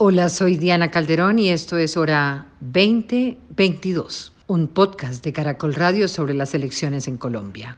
[0.00, 6.34] Hola, soy Diana Calderón y esto es Hora 2022, un podcast de Caracol Radio sobre
[6.34, 7.76] las elecciones en Colombia.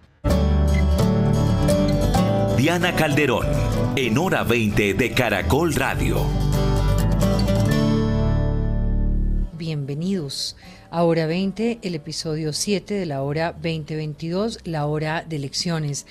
[2.59, 3.47] Diana Calderón,
[3.97, 6.19] en Hora 20 de Caracol Radio.
[9.57, 10.59] Bienvenidos
[10.91, 16.07] a Hora 20, el episodio 7 de la Hora 2022, la hora de elecciones,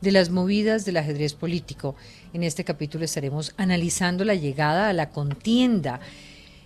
[0.00, 1.94] de las movidas del ajedrez político
[2.32, 6.00] en este capítulo estaremos analizando la llegada a la contienda.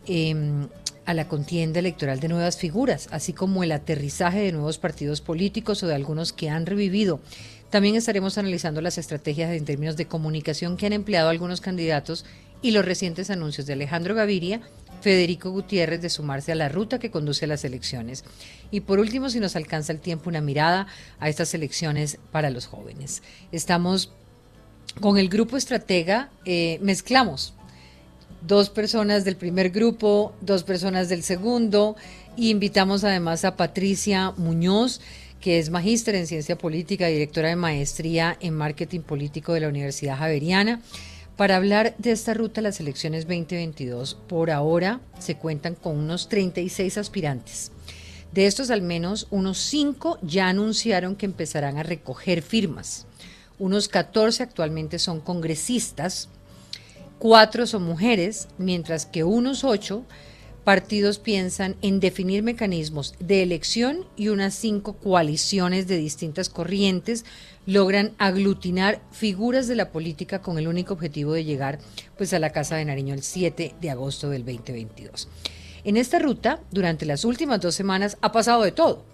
[0.06, 0.68] Em,
[1.04, 5.82] a la contienda electoral de nuevas figuras, así como el aterrizaje de nuevos partidos políticos
[5.82, 7.20] o de algunos que han revivido.
[7.70, 12.24] También estaremos analizando las estrategias en términos de comunicación que han empleado algunos candidatos
[12.60, 14.60] y los recientes anuncios de Alejandro Gaviria,
[15.00, 18.24] Federico Gutiérrez de sumarse a la ruta que conduce a las elecciones.
[18.70, 20.88] Y por último, si nos alcanza el tiempo, una mirada
[21.20, 23.22] a estas elecciones para los jóvenes.
[23.52, 24.12] Estamos
[25.00, 27.54] con el grupo estratega eh, mezclamos
[28.46, 31.96] dos personas del primer grupo, dos personas del segundo,
[32.36, 35.00] y invitamos además a Patricia Muñoz,
[35.40, 40.18] que es magíster en ciencia política, directora de maestría en marketing político de la Universidad
[40.18, 40.80] Javeriana,
[41.36, 44.16] para hablar de esta ruta a las elecciones 2022.
[44.28, 47.72] Por ahora se cuentan con unos 36 aspirantes.
[48.32, 53.06] De estos, al menos unos 5 ya anunciaron que empezarán a recoger firmas
[53.58, 56.28] unos 14 actualmente son congresistas,
[57.18, 60.04] cuatro son mujeres, mientras que unos ocho
[60.66, 67.24] partidos piensan en definir mecanismos de elección y unas cinco coaliciones de distintas corrientes
[67.66, 71.78] logran aglutinar figuras de la política con el único objetivo de llegar
[72.18, 75.28] pues a la Casa de Nariño el 7 de agosto del 2022.
[75.84, 79.04] En esta ruta, durante las últimas dos semanas, ha pasado de todo.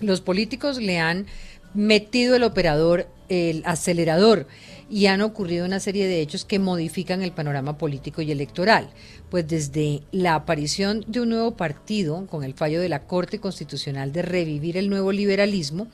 [0.00, 1.26] Los políticos le han
[1.74, 4.46] metido el operador, el acelerador,
[4.90, 8.88] y han ocurrido una serie de hechos que modifican el panorama político y electoral.
[9.30, 14.12] Pues desde la aparición de un nuevo partido, con el fallo de la Corte Constitucional
[14.12, 15.88] de revivir el nuevo liberalismo,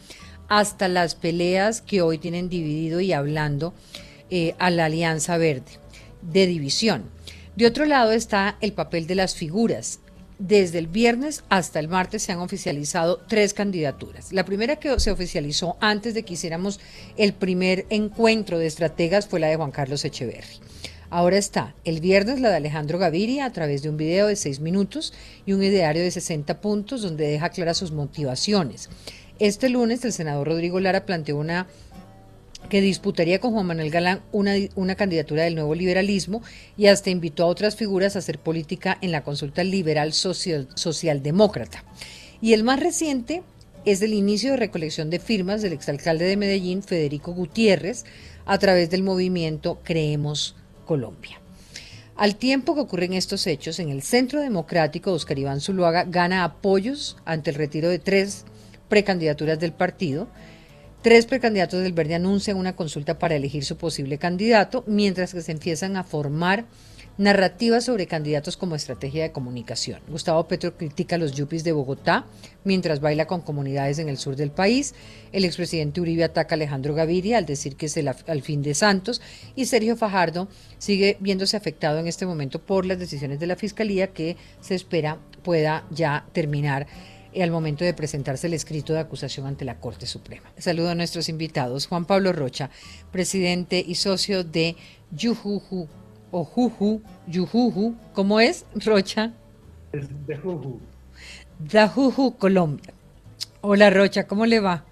[0.48, 3.74] hasta las peleas que hoy tienen dividido y hablando
[4.30, 5.72] eh, a la Alianza Verde,
[6.22, 7.04] de división.
[7.56, 10.00] De otro lado está el papel de las figuras,
[10.38, 14.32] desde el viernes hasta el martes se han oficializado tres candidaturas.
[14.32, 16.80] La primera que se oficializó antes de que hiciéramos
[17.16, 20.60] el primer encuentro de estrategas fue la de Juan Carlos Echeverry.
[21.10, 24.58] Ahora está el viernes la de Alejandro Gaviria a través de un video de seis
[24.58, 25.12] minutos
[25.46, 28.90] y un ideario de 60 puntos donde deja claras sus motivaciones.
[29.38, 31.68] Este lunes el senador Rodrigo Lara planteó una
[32.68, 36.42] que disputaría con Juan Manuel Galán una, una, candidatura del nuevo liberalismo
[36.76, 41.84] y hasta invitó a otras figuras a hacer política en la consulta liberal social, socialdemócrata.
[42.40, 43.42] Y el más reciente
[43.84, 48.04] es el inicio de recolección de firmas del exalcalde de Medellín, Federico Gutiérrez,
[48.46, 51.40] a través del movimiento Creemos Colombia.
[52.16, 57.16] Al tiempo que ocurren estos hechos, en el Centro Democrático, Oscar Iván Zuluaga gana apoyos
[57.24, 58.44] ante el retiro de tres
[58.88, 60.28] precandidaturas del partido
[61.04, 65.52] Tres precandidatos del Verde anuncian una consulta para elegir su posible candidato, mientras que se
[65.52, 66.64] empiezan a formar
[67.18, 70.00] narrativas sobre candidatos como estrategia de comunicación.
[70.08, 72.24] Gustavo Petro critica a los yupis de Bogotá
[72.64, 74.94] mientras baila con comunidades en el sur del país.
[75.30, 78.72] El expresidente Uribe ataca a Alejandro Gaviria al decir que es el al fin de
[78.72, 79.20] Santos.
[79.54, 80.48] Y Sergio Fajardo
[80.78, 85.18] sigue viéndose afectado en este momento por las decisiones de la Fiscalía que se espera
[85.42, 86.86] pueda ya terminar
[87.42, 90.50] al momento de presentarse el escrito de acusación ante la Corte Suprema.
[90.58, 91.86] Saludo a nuestros invitados.
[91.86, 92.70] Juan Pablo Rocha,
[93.10, 94.76] presidente y socio de
[95.10, 95.88] Yujuju,
[96.30, 99.32] o Juju, Yujuju, ¿cómo es, Rocha?
[99.92, 100.80] Es de Juju.
[101.60, 102.92] De Juju, Colombia.
[103.60, 104.84] Hola, Rocha, ¿cómo le va?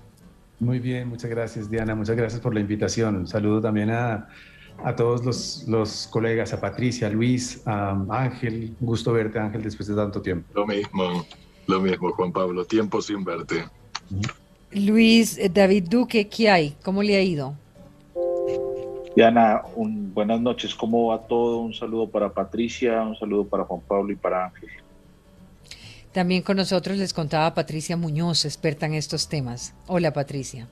[0.61, 1.97] Muy bien, muchas gracias, Diana.
[1.97, 3.17] Muchas gracias por la invitación.
[3.17, 4.29] Un saludo también a,
[4.85, 8.77] a todos los, los, colegas, a Patricia, a Luis, a Ángel.
[8.81, 10.49] Un gusto verte, Ángel, después de tanto tiempo.
[10.55, 11.27] Lo mismo.
[11.67, 13.65] Lo mismo, Juan Pablo, tiempo sin verte.
[14.73, 16.77] Luis eh, David Duque, ¿qué hay?
[16.83, 17.55] ¿Cómo le ha ido?
[19.15, 21.59] Diana, buenas noches, ¿cómo va todo?
[21.59, 24.71] Un saludo para Patricia, un saludo para Juan Pablo y para Ángel.
[26.13, 29.75] También con nosotros les contaba Patricia Muñoz, experta en estos temas.
[29.87, 30.69] Hola Patricia.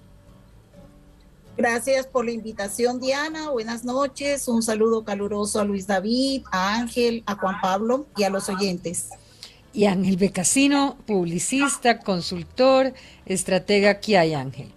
[1.56, 3.50] Gracias por la invitación, Diana.
[3.50, 4.49] Buenas noches.
[4.49, 9.11] Un saludo caluroso a Luis David, a Ángel, a Juan Pablo y a los oyentes
[9.72, 12.93] y Ángel Becasino, publicista, consultor,
[13.26, 14.69] estratega aquí hay Ángel.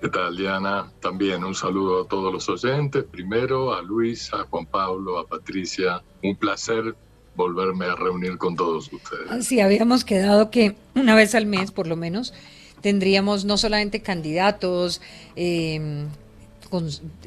[0.00, 0.92] ¿Qué tal, Diana?
[1.00, 3.04] También un saludo a todos los oyentes.
[3.04, 6.02] Primero a Luis, a Juan Pablo, a Patricia.
[6.22, 6.94] Un placer
[7.34, 9.46] volverme a reunir con todos ustedes.
[9.46, 12.34] Sí, habíamos quedado que una vez al mes, por lo menos,
[12.82, 15.00] tendríamos no solamente candidatos,
[15.36, 16.04] eh,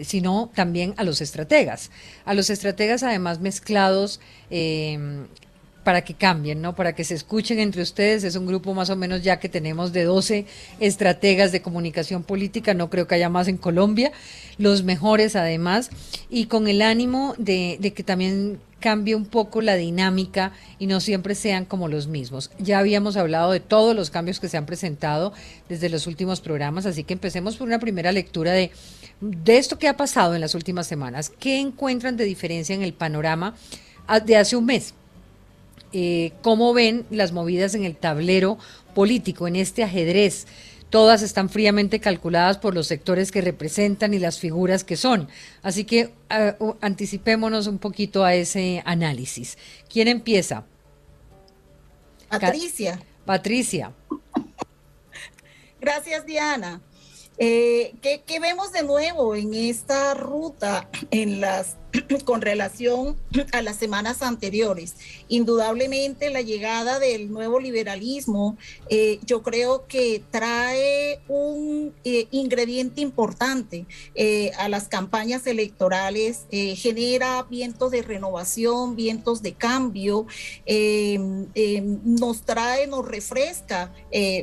[0.01, 1.89] sino también a los estrategas.
[2.25, 4.19] A los estrategas además mezclados
[4.51, 5.25] eh,
[5.87, 6.75] para que cambien, ¿no?
[6.75, 8.25] Para que se escuchen entre ustedes.
[8.25, 10.45] Es un grupo más o menos ya que tenemos de 12
[10.81, 14.11] estrategas de comunicación política, no creo que haya más en Colombia,
[14.57, 15.89] los mejores además,
[16.29, 21.35] y con el ánimo de, que también cambie un poco la dinámica y no siempre
[21.35, 22.51] sean como los mismos.
[22.59, 25.31] Ya habíamos hablado de todos los cambios que se han presentado
[25.69, 28.71] desde los últimos programas, así que empecemos por una primera lectura de,
[29.21, 31.31] de esto que ha pasado en las últimas semanas.
[31.39, 33.55] ¿Qué encuentran de diferencia en el panorama
[34.25, 34.93] de hace un mes?
[35.93, 38.57] Eh, cómo ven las movidas en el tablero
[38.93, 40.47] político, en este ajedrez.
[40.89, 45.27] Todas están fríamente calculadas por los sectores que representan y las figuras que son.
[45.61, 46.13] Así que
[46.79, 49.57] anticipémonos un poquito a ese análisis.
[49.91, 50.65] ¿Quién empieza?
[52.29, 53.01] Patricia.
[53.25, 53.93] Patricia.
[55.81, 56.81] Gracias, Diana.
[57.37, 61.77] Eh, ¿qué, ¿qué, vemos de nuevo en esta ruta en las
[62.25, 63.17] con relación
[63.51, 64.95] a las semanas anteriores.
[65.27, 68.57] Indudablemente la llegada del nuevo liberalismo
[68.89, 73.85] eh, yo creo que trae un eh, ingrediente importante
[74.15, 80.25] eh, a las campañas electorales, genera vientos de renovación, vientos de cambio,
[82.03, 83.93] nos trae, nos refresca,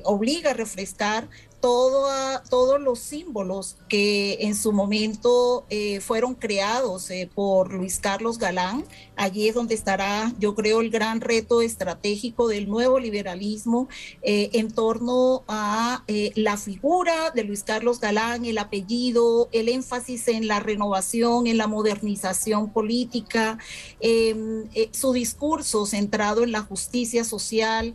[0.05, 1.29] obliga a refrescar
[1.65, 2.07] todo,
[2.51, 8.85] todos los símbolos que en su momento eh, fueron creados eh, por Luis Carlos Galán.
[9.17, 13.89] Allí es donde estará, yo creo, el gran reto estratégico del nuevo liberalismo
[14.21, 20.29] eh, en torno a eh, la figura de Luis Carlos Galán, el apellido, el énfasis
[20.29, 23.57] en la renovación, en la modernización política,
[24.01, 27.95] em, su discurso centrado en la justicia social,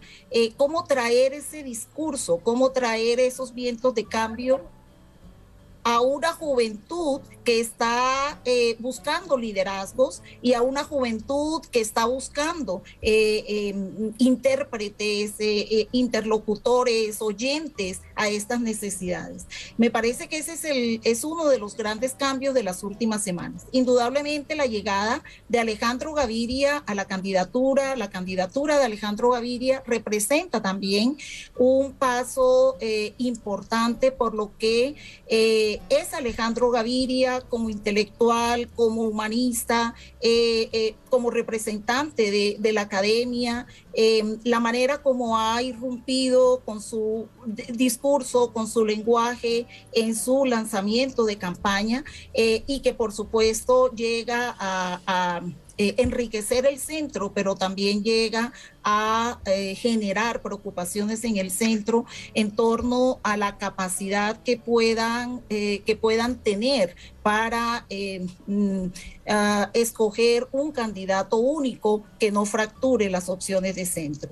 [0.58, 3.54] cómo traer ese discurso, cómo traer esos
[3.94, 4.62] de cambio
[5.84, 12.84] a una juventud que está eh, buscando liderazgos y a una juventud que está buscando
[13.02, 15.34] eh, eh, intérpretes,
[15.92, 19.48] interlocutores, oyentes a estas necesidades.
[19.78, 23.24] Me parece que ese es, el, es uno de los grandes cambios de las últimas
[23.24, 23.66] semanas.
[23.72, 30.62] Indudablemente la llegada de Alejandro Gaviria a la candidatura, la candidatura de Alejandro Gaviria representa
[30.62, 31.18] también
[31.58, 32.78] un paso
[33.18, 34.96] importante por lo que
[35.30, 43.66] es Alejandro Gaviria como intelectual, como humanista, eh, eh, como representante de, de la academia,
[43.94, 48.09] eh, la manera como ha irrumpido con su discurso,
[48.54, 52.04] con su lenguaje en su lanzamiento de campaña
[52.34, 55.42] y que por supuesto llega a, a
[55.82, 58.52] eh, enriquecer el centro, pero también llega
[58.84, 65.82] a eh, generar preocupaciones en el centro en torno a la capacidad que puedan, eh,
[65.86, 66.96] que puedan tener
[67.30, 68.86] para eh, mm,
[69.74, 74.32] escoger un candidato único que no fracture las opciones de centro.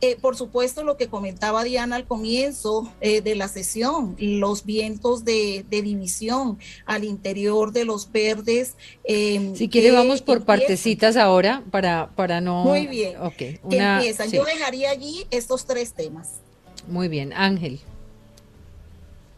[0.00, 5.26] Eh, por supuesto, lo que comentaba Diana al comienzo eh, de la sesión, los vientos
[5.26, 8.76] de, de, división al interior de los verdes.
[9.06, 12.64] Si quiere, vamos por partecitas ahora para, para no...
[12.64, 13.20] Muy bien.
[13.20, 14.30] Okay, una, empiezan.
[14.30, 14.36] Sí.
[14.36, 16.40] Yo dejaría allí estos tres temas.
[16.86, 17.80] Muy bien, Ángel.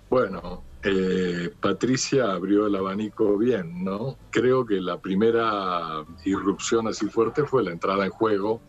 [0.09, 4.17] Bueno, eh, Patricia abrió el abanico bien, ¿no?
[4.31, 8.63] Creo que la primera irrupción así fuerte fue la entrada en juego,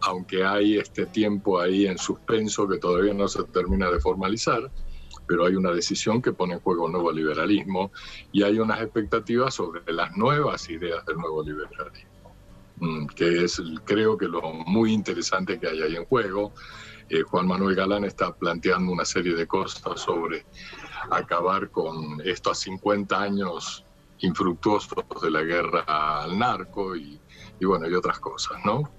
[0.00, 4.70] aunque hay este tiempo ahí en suspenso que todavía no se termina de formalizar,
[5.26, 7.92] pero hay una decisión que pone en juego el nuevo liberalismo
[8.32, 12.10] y hay unas expectativas sobre las nuevas ideas del nuevo liberalismo,
[13.14, 16.52] que es creo que lo muy interesante que hay ahí en juego.
[17.08, 20.46] Eh, Juan Manuel Galán está planteando una serie de cosas sobre
[21.10, 23.84] acabar con estos 50 años
[24.18, 27.20] infructuosos de la guerra al narco y,
[27.60, 28.90] y, bueno, y otras cosas, ¿no?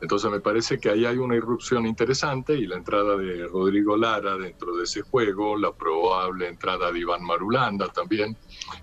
[0.00, 4.36] Entonces me parece que ahí hay una irrupción interesante y la entrada de Rodrigo Lara
[4.36, 8.36] dentro de ese juego, la probable entrada de Iván Marulanda también,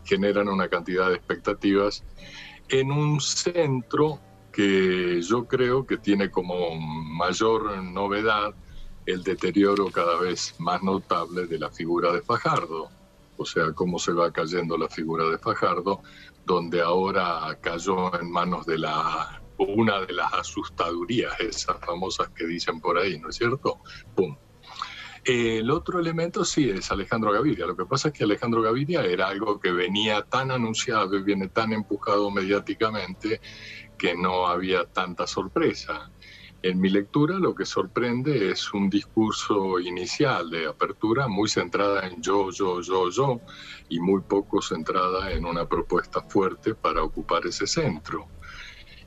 [0.03, 2.03] generan una cantidad de expectativas
[2.69, 4.19] en un centro
[4.57, 8.55] que yo creo que tiene como mayor novedad
[9.05, 12.89] el deterioro cada vez más notable de la figura de Fajardo,
[13.37, 16.01] o sea, cómo se va cayendo la figura de Fajardo,
[16.43, 22.81] donde ahora cayó en manos de la una de las asustadurías, esas famosas que dicen
[22.81, 23.77] por ahí, ¿no es cierto?
[24.15, 24.35] ¡Pum!
[25.23, 27.65] El otro elemento sí es Alejandro Gaviria.
[27.65, 31.49] Lo que pasa es que Alejandro Gaviria era algo que venía tan anunciado y viene
[31.49, 33.41] tan empujado mediáticamente
[33.97, 36.11] que no había tanta sorpresa.
[36.63, 42.21] En mi lectura lo que sorprende es un discurso inicial de apertura muy centrada en
[42.21, 43.41] yo, yo, yo, yo
[43.89, 48.27] y muy poco centrada en una propuesta fuerte para ocupar ese centro.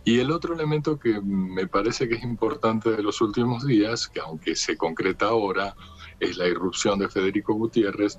[0.04, 4.20] Y el otro elemento que me parece que es importante de los últimos días, que
[4.20, 5.75] aunque se concreta ahora,
[6.18, 8.18] es la irrupción de Federico Gutiérrez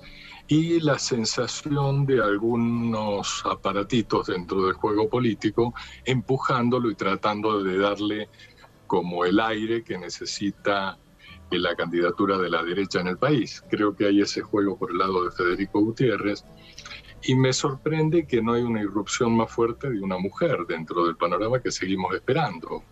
[0.51, 8.27] y la sensación de algunos aparatitos dentro del juego político empujándolo y tratando de darle
[8.85, 10.99] como el aire que necesita
[11.51, 13.63] la candidatura de la derecha en el país.
[13.69, 16.43] Creo que hay ese juego por el lado de Federico Gutiérrez
[17.23, 21.15] y me sorprende que no hay una irrupción más fuerte de una mujer dentro del
[21.15, 22.83] panorama que seguimos esperando.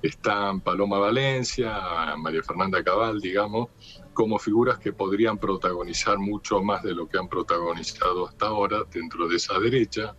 [0.00, 3.68] Están Paloma Valencia, María Fernanda Cabal, digamos,
[4.14, 9.28] como figuras que podrían protagonizar mucho más de lo que han protagonizado hasta ahora dentro
[9.28, 10.14] de esa derecha.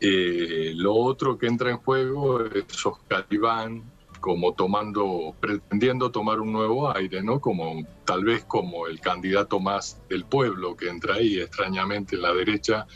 [0.00, 3.82] Eh, lo otro que entra en juego es Oscar Iván,
[4.20, 7.40] como tomando, pretendiendo tomar un nuevo aire, ¿no?
[7.40, 12.32] Como tal vez como el candidato más del pueblo que entra ahí, extrañamente en la
[12.32, 12.86] derecha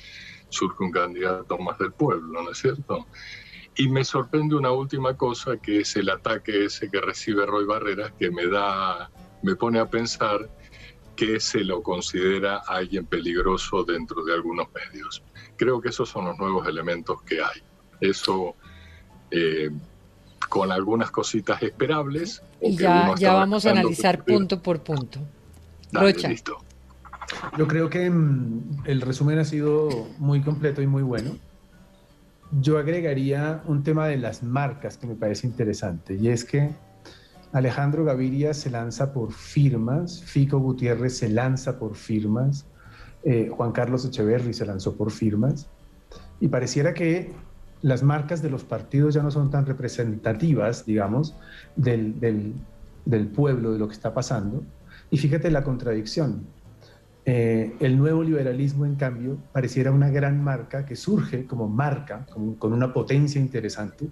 [0.49, 3.07] surge un candidato más del pueblo, ¿no es cierto?
[3.77, 8.13] Y me sorprende una última cosa, que es el ataque ese que recibe Roy Barreras,
[8.19, 9.11] que me da,
[9.47, 10.51] me pone a pensar
[11.15, 15.23] que se lo considera alguien peligroso dentro de algunos medios.
[15.57, 17.63] Creo que esos son los nuevos elementos que hay.
[18.01, 18.57] Eso
[19.31, 19.71] eh,
[20.49, 22.43] con algunas cositas esperables.
[22.61, 25.21] Y ya, ya vamos a analizar punto por punto.
[25.93, 26.29] Rocha.
[26.29, 26.59] Listo.
[27.57, 31.37] Yo creo que mm, el resumen ha sido muy completo y muy bueno.
[32.51, 36.75] Yo agregaría un tema de las marcas que me parece interesante y es que
[37.57, 42.67] Alejandro Gaviria se lanza por firmas, Fico Gutiérrez se lanza por firmas,
[43.25, 45.67] eh, Juan Carlos Echeverry se lanzó por firmas
[46.39, 47.33] y pareciera que
[47.81, 51.35] las marcas de los partidos ya no son tan representativas, digamos,
[51.77, 54.63] del, del, pueblo, de lo que está pasando.
[55.11, 56.47] Y fíjate la contradicción.
[57.29, 62.25] Eh, el nuevo liberalismo, en cambio, pareciera una gran marca que surge como marca,
[62.59, 64.07] con una potencia interesante,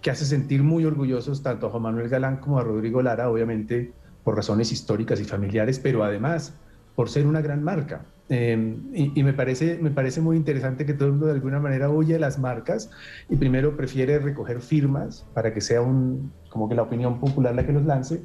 [0.00, 3.92] que hace sentir muy orgullosos tanto a Juan Manuel Galán como a Rodrigo Lara, obviamente
[4.22, 6.54] por razones históricas y familiares, pero además
[6.94, 8.06] por ser una gran marca.
[8.28, 11.90] Em, y, me, parece, me parece muy interesante que todo el mundo de alguna manera
[11.90, 12.88] oye las marcas
[13.28, 17.72] y primero prefiere recoger firmas para que sea como que la opinión popular la que
[17.72, 18.22] los lance,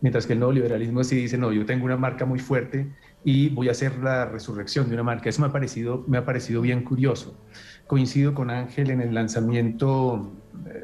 [0.00, 2.90] mientras que el nuevo liberalismo sí dice, no, yo tengo una marca muy fuerte
[3.24, 5.28] y voy a hacer la resurrección de una marca.
[5.30, 7.36] Eso me ha parecido, me ha parecido bien curioso.
[7.86, 10.32] Coincido con Ángel en el lanzamiento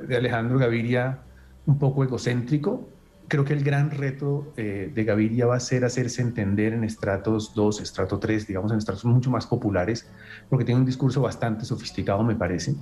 [0.09, 1.21] de Alejandro Gaviria
[1.67, 2.89] un poco egocéntrico,
[3.31, 7.55] creo que el gran reto eh, de Gaviria va a ser hacerse entender en estratos
[7.55, 10.11] 2, estrato 3, digamos en estratos mucho más populares,
[10.49, 12.75] porque tiene un discurso bastante sofisticado, me parece.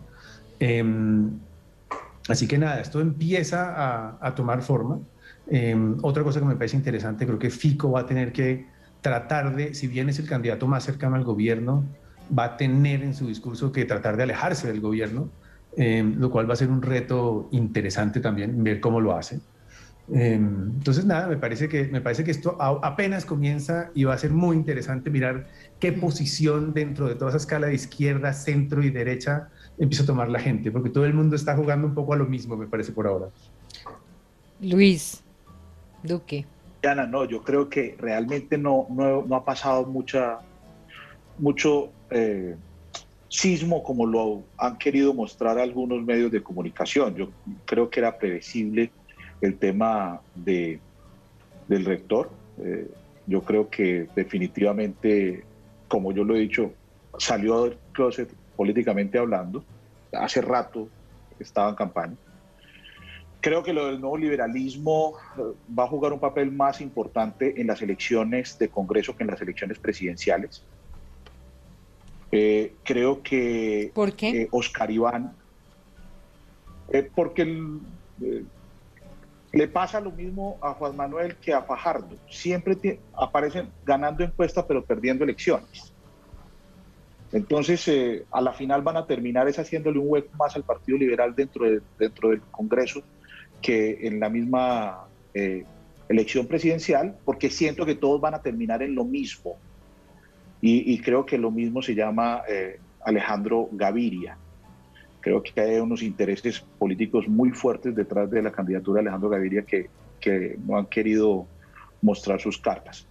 [0.58, 1.38] Em,
[2.28, 5.00] así que nada, esto empieza a, tomar forma.
[5.48, 8.66] Em, otra cosa que me parece interesante, creo que Fico va a tener que
[9.00, 11.84] tratar de, si bien es el candidato más cercano al gobierno,
[12.36, 15.30] va a tener en su discurso que tratar de alejarse del gobierno,
[15.76, 19.40] em, lo cual va a ser un reto interesante también, ver cómo lo hace.
[20.10, 24.18] Em, entonces, nada, me parece, que, me parece que esto apenas comienza y va a
[24.18, 25.46] ser muy interesante mirar
[25.78, 30.28] qué posición dentro de toda esa escala de izquierda, centro y derecha empieza a tomar
[30.28, 32.92] la gente, porque todo el mundo está jugando un poco a lo mismo, me parece
[32.92, 33.26] por ahora.
[34.60, 35.22] Luis,
[36.02, 36.46] Duque.
[36.86, 40.38] Ana, no, yo creo que realmente no, no, ha pasado mucha,
[41.38, 42.56] mucho eh,
[43.28, 47.14] sismo como lo han querido mostrar algunos medios de comunicación.
[47.16, 47.30] Yo
[47.64, 48.92] creo que era previsible
[49.40, 50.80] el tema de,
[51.66, 52.30] del rector.
[52.58, 52.88] Eh,
[53.26, 55.44] yo creo que definitivamente,
[55.88, 56.72] como yo lo he dicho,
[57.18, 59.64] salió del closet políticamente hablando.
[60.12, 60.88] Hace rato
[61.38, 62.16] estaba en campaña.
[63.48, 65.40] Creo que lo del nuevo liberalismo eh,
[65.74, 69.40] va a jugar un papel más importante en las elecciones de Congreso que en las
[69.40, 70.62] elecciones presidenciales.
[72.30, 74.48] Eh, creo que ¿Por qué?
[74.50, 75.34] Oscar Iván,
[77.14, 77.80] porque el,
[79.50, 82.18] le pasa lo mismo a Juan Manuel que a Fajardo.
[82.28, 85.90] Siempre aparecen ganando encuestas pero perdiendo elecciones.
[87.32, 90.98] Entonces, eh, a la final van a terminar es haciéndole un hueco más al Partido
[90.98, 91.64] Liberal dentro,
[91.98, 93.02] dentro del Congreso
[93.60, 95.64] que en la misma eh,
[96.08, 99.56] elección presidencial, porque siento que todos van a terminar en lo mismo.
[100.60, 104.36] Y, creo que lo mismo se llama eh, Alejandro Gaviria.
[105.20, 109.62] Creo que hay unos intereses políticos muy fuertes detrás de la candidatura de Alejandro Gaviria
[109.62, 109.88] que,
[110.20, 111.46] que no han querido
[112.02, 113.06] mostrar sus cartas.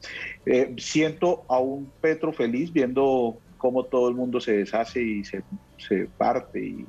[0.46, 5.44] Eh, siento a un Petro feliz viendo cómo todo el mundo se deshace y se,
[5.78, 6.86] se parte y,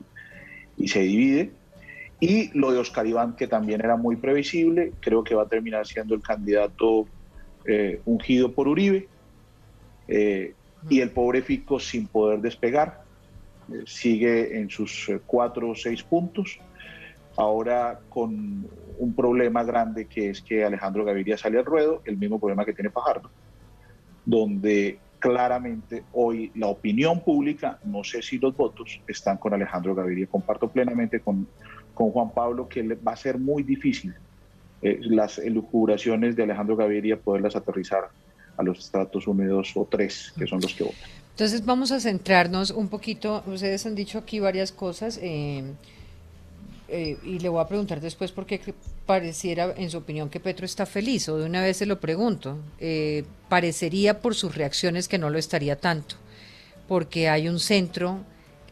[0.77, 1.51] y, se divide.
[2.21, 5.87] Y lo de Oscar Iván, que también era muy previsible, creo que va a terminar
[5.87, 7.07] siendo el candidato
[7.65, 9.09] eh, ungido por Uribe.
[10.09, 10.55] Eh,
[10.89, 13.03] y el pobre Fico sin poder despegar,
[13.73, 16.59] eh, sigue en sus cuatro o seis puntos.
[17.37, 18.67] Ahora con
[18.99, 22.73] un problema grande que es que Alejandro Gaviria sale al ruedo, el mismo problema que
[22.73, 23.31] tiene Fajardo,
[24.25, 30.27] donde claramente hoy la opinión pública, no sé si los votos, están con Alejandro Gaviria.
[30.27, 31.47] Comparto plenamente con,
[31.99, 34.15] con Juan Pablo que va a ser muy difícil
[34.83, 38.09] eh, las elucubraciones de Alejandro Gaviria poderlas aterrizar
[38.57, 41.11] a los Estados Unidos o tres, que son los que votan.
[41.31, 45.19] Entonces vamos a centrarnos un poquito, ustedes han dicho aquí varias cosas.
[45.21, 45.65] Eh,
[46.87, 48.61] eh, y le voy a preguntar después por qué
[49.05, 52.59] pareciera, en su opinión, que Petro está feliz, o de una vez se lo pregunto.
[53.49, 56.15] Parecería por sus reacciones que no lo estaría tanto,
[56.87, 58.21] porque hay un centro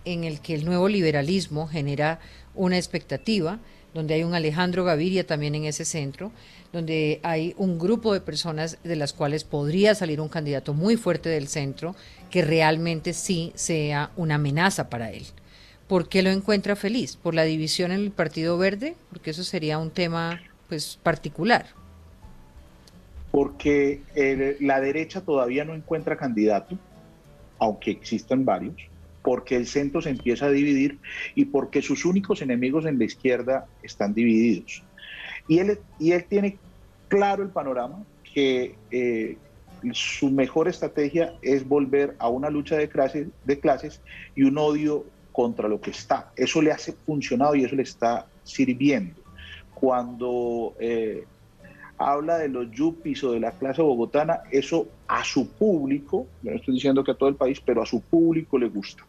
[0.05, 2.21] en el que el nuevo liberalismo genera
[2.57, 3.59] una expectativa,
[3.95, 6.33] donde hay un Alejandro Gaviria también en ese centro,
[6.73, 11.29] donde hay un grupo de personas de las cuales podría salir un candidato muy fuerte
[11.29, 11.95] del centro
[12.31, 15.25] que realmente sí sea una amenaza para él.
[15.89, 17.17] ¿Por qué lo encuentra feliz?
[17.17, 18.97] ¿Por la división en el Partido Verde?
[19.11, 21.67] Porque eso sería un tema pues particular.
[23.31, 24.03] Porque
[24.61, 26.77] la derecha todavía no encuentra candidato,
[27.59, 28.75] aunque existen varios,
[29.27, 31.01] porque el centro se empieza a dividir
[31.35, 34.85] y porque sus únicos enemigos en la izquierda están divididos.
[35.49, 36.59] Y él, y él tiene
[37.09, 39.37] claro el panorama que eh,
[39.91, 44.01] su mejor estrategia es volver a una lucha de clases, de clases
[44.37, 46.31] y un odio contra lo que está.
[46.37, 49.21] Eso le ha funcionado y eso le está sirviendo.
[49.75, 51.25] Cuando eh,
[51.99, 56.75] habla de los yuppies o de la clase bogotana, eso a su público, no estoy
[56.75, 59.03] diciendo que a todo el país, pero a su público le gusta.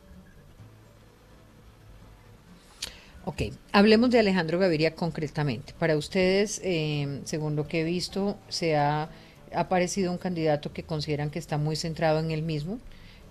[3.29, 3.41] Ok,
[3.73, 5.73] hablemos de Alejandro Gaviria concretamente.
[5.77, 9.09] Para ustedes, eh, según lo que he visto, se ha
[9.53, 12.79] aparecido un candidato que consideran que está muy centrado en él mismo.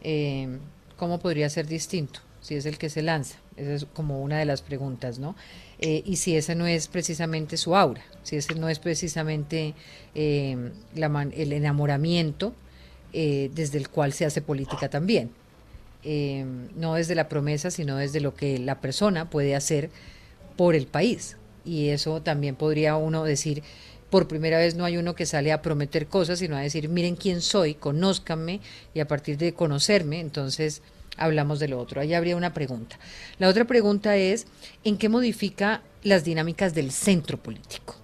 [0.03, 0.59] Eh,
[0.99, 2.21] ¿Cómo podría ser distinto?
[2.43, 3.39] si es el que se lanza.
[3.57, 5.35] Esa es como una de las preguntas, ¿no?
[5.81, 9.75] Eh, y si ese no es precisamente su aura, si ese no es precisamente
[10.15, 12.55] eh, el enamoramiento
[13.13, 15.31] desde el cual se hace política también.
[16.77, 19.91] No desde la promesa, sino desde lo que la persona puede hacer
[20.57, 21.37] por el país.
[21.65, 23.63] Y eso también podría uno decir,
[24.11, 27.17] por primera vez no hay uno que sale a prometer cosas, sino a decir, miren
[27.17, 28.61] quién soy, conózcanme,
[28.95, 30.83] y a partir de conocerme, entonces
[31.17, 32.01] hablamos de lo otro.
[32.01, 32.99] Ahí habría una pregunta.
[33.39, 34.47] La otra pregunta es,
[34.85, 37.97] ¿en qué modifica las dinámicas del centro político?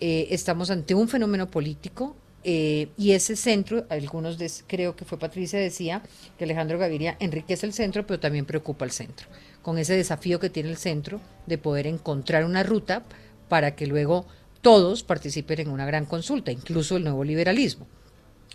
[0.00, 5.58] Eh, estamos ante un fenómeno político eh, y ese centro, algunos creo que fue Patricia
[5.58, 6.02] decía
[6.36, 9.28] que Alejandro Gaviria enriquece el centro, pero también preocupa al centro,
[9.62, 13.04] con ese desafío que tiene el centro de poder encontrar una ruta
[13.48, 14.26] para que luego
[14.60, 17.86] todos participen en una gran consulta, incluso el nuevo liberalismo.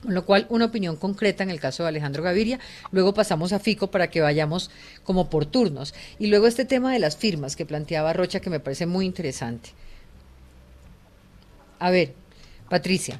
[0.01, 2.59] Con lo cual, una opinión concreta en el caso de Alejandro Gaviria.
[2.91, 4.69] Luego pasamos a Fico para que vayamos
[5.03, 5.95] como por turnos.
[6.19, 9.71] Y luego este tema de las firmas que planteaba Rocha, que me parece muy interesante.
[11.79, 12.13] A ver,
[12.69, 13.19] Patricia.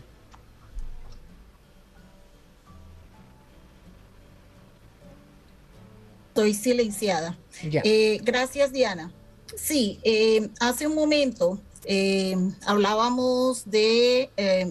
[6.38, 7.36] Estoy silenciada.
[7.64, 9.12] Eh, gracias, Diana.
[9.56, 14.30] Sí, eh, hace un momento eh, hablábamos de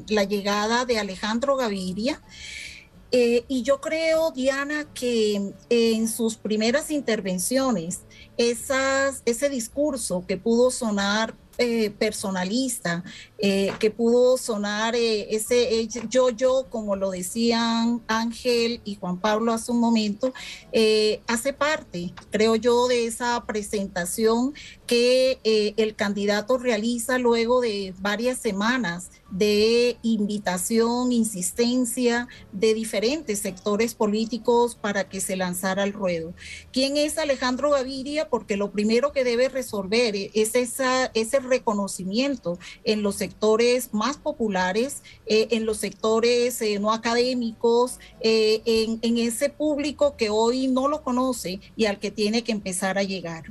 [0.09, 2.23] la llegada de Alejandro Gaviria.
[3.11, 8.03] Y yo creo, Diana, que en sus primeras intervenciones,
[8.37, 13.03] esas, ese discurso que pudo sonar eh, personalista,
[13.39, 19.53] eh, que pudo sonar eh, ese yo, yo, como lo decían Ángel y Juan Pablo
[19.53, 20.35] hace un momento,
[21.27, 24.53] hace parte, creo yo, de esa presentación
[24.87, 34.77] que el candidato realiza luego de varias semanas de invitación, insistencia de diferentes sectores políticos
[34.81, 36.33] para que se lanzara al ruedo.
[36.73, 38.29] ¿Quién es Alejandro Gaviria?
[38.29, 45.03] Porque lo primero que debe resolver es esa, ese reconocimiento en los sectores más populares,
[45.27, 51.03] eh, en los sectores eh, no académicos, eh, en ese público que hoy no lo
[51.03, 53.45] conoce y al que tiene que empezar a llegar.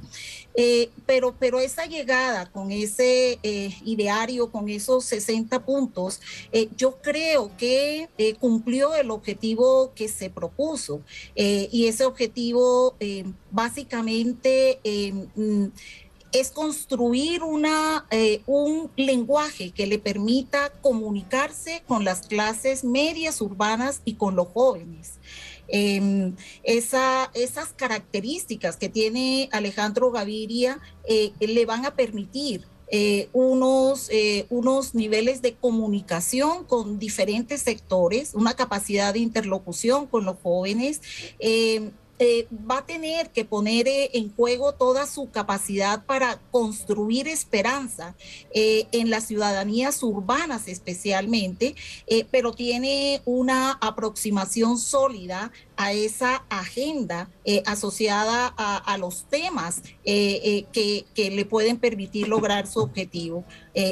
[0.56, 6.98] Eh, pero, pero esa llegada con ese eh, ideario, con esos 60 puntos, eh, yo
[7.02, 8.08] creo que
[8.40, 11.02] cumplió el objetivo que se propuso.
[11.36, 12.96] y ese objetivo
[13.52, 14.80] básicamente
[15.36, 15.66] mm,
[16.32, 18.06] es construir una,
[18.46, 25.20] un lenguaje que le permita comunicarse con las clases medias urbanas y con los jóvenes.
[25.68, 34.10] Em, esa, esas características que tiene Alejandro Gaviria eh, le van a permitir eh, unos,
[34.12, 41.02] eh, unos niveles de comunicación con diferentes sectores, una capacidad de interlocución con los jóvenes.
[41.40, 47.28] Eh, eh, va a tener que poner eh, en juego toda su capacidad para construir
[47.28, 48.16] esperanza
[48.54, 51.76] eh, en las ciudadanías urbanas especialmente,
[52.32, 57.30] pero tiene una aproximación sólida a esa agenda
[57.66, 63.44] asociada a, los temas que, que, le pueden permitir lograr su objetivo.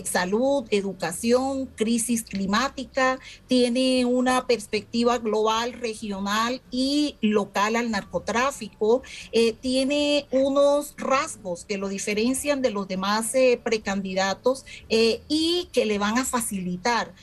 [0.05, 9.53] salud, educación, crisis climática, tiene una perspectiva global, regional y local al narcotráfico tráfico eh,
[9.53, 15.99] tiene unos rasgos que lo diferencian de los demás eh, precandidatos eh, y que le
[15.99, 17.13] van a facilitar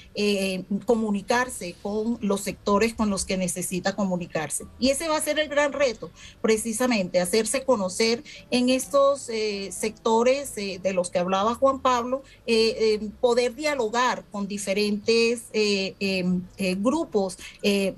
[0.85, 3.97] comunicarse con los sectores con los que necesita
[4.79, 6.11] Y ese va a ser el gran reto,
[6.41, 9.29] precisamente, hacerse conocer en estos
[9.71, 12.23] sectores de los que hablaba Juan Pablo,
[13.21, 16.43] poder dialogar con diferentes em,
[16.79, 17.39] grupos,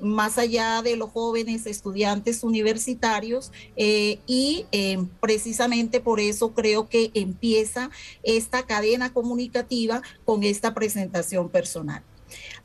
[0.01, 7.11] más allá de los jóvenes estudiantes universitarios eh, y eh, precisamente por eso creo que
[7.15, 7.91] empieza
[8.23, 12.03] esta cadena comunicativa con esta presentación personal.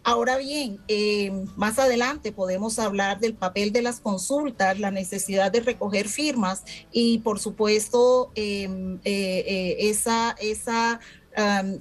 [0.09, 5.59] Ahora bien, eh, más adelante podemos hablar del papel de las consultas, la necesidad de
[5.59, 11.01] recoger firmas y por supuesto esa, esa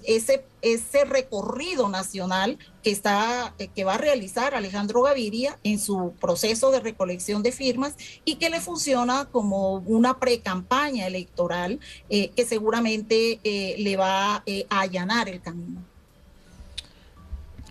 [0.03, 6.73] ese, ese recorrido nacional que, está, que va a realizar Alejandro Gaviria en su proceso
[6.73, 11.79] de recolección de firmas y que le funciona como una pre-campaña electoral
[12.11, 15.96] eh, que seguramente eh, le va eh, a allanar el camino.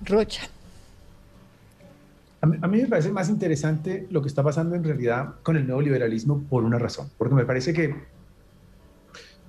[0.04, 0.50] Rocha.
[2.42, 5.82] A mí, me parece más interesante lo que está pasando en realidad con el nuevo
[5.82, 7.96] liberalismo por una razón, porque me parece que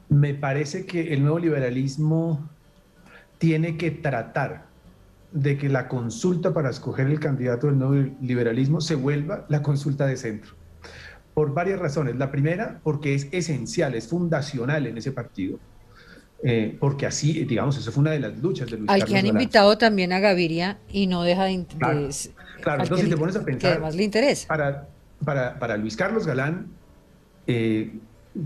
[0.08, 2.48] me parece que el nuevo liberalismo
[3.38, 4.66] tiene que tratar
[5.32, 10.06] de que la consulta para escoger el candidato del nuevo liberalismo se vuelva la consulta
[10.06, 10.52] de centro.
[11.34, 12.16] Por varias razones.
[12.16, 15.58] La primera, porque es esencial, es fundacional en ese partido.
[16.42, 19.26] Eh, porque así, digamos, eso fue una de las luchas de Luis Al que han
[19.26, 22.30] invitado también a Gaviria y no deja de interés.
[22.60, 23.60] Claro, entonces te pones a pensar.
[23.60, 24.46] Que además le interesa.
[24.48, 24.88] Para,
[25.24, 26.68] para, para Luis Carlos Galán,
[27.46, 27.92] eh,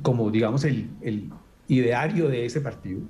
[0.03, 1.31] como digamos el, el,
[1.69, 3.01] ideario de ese partido,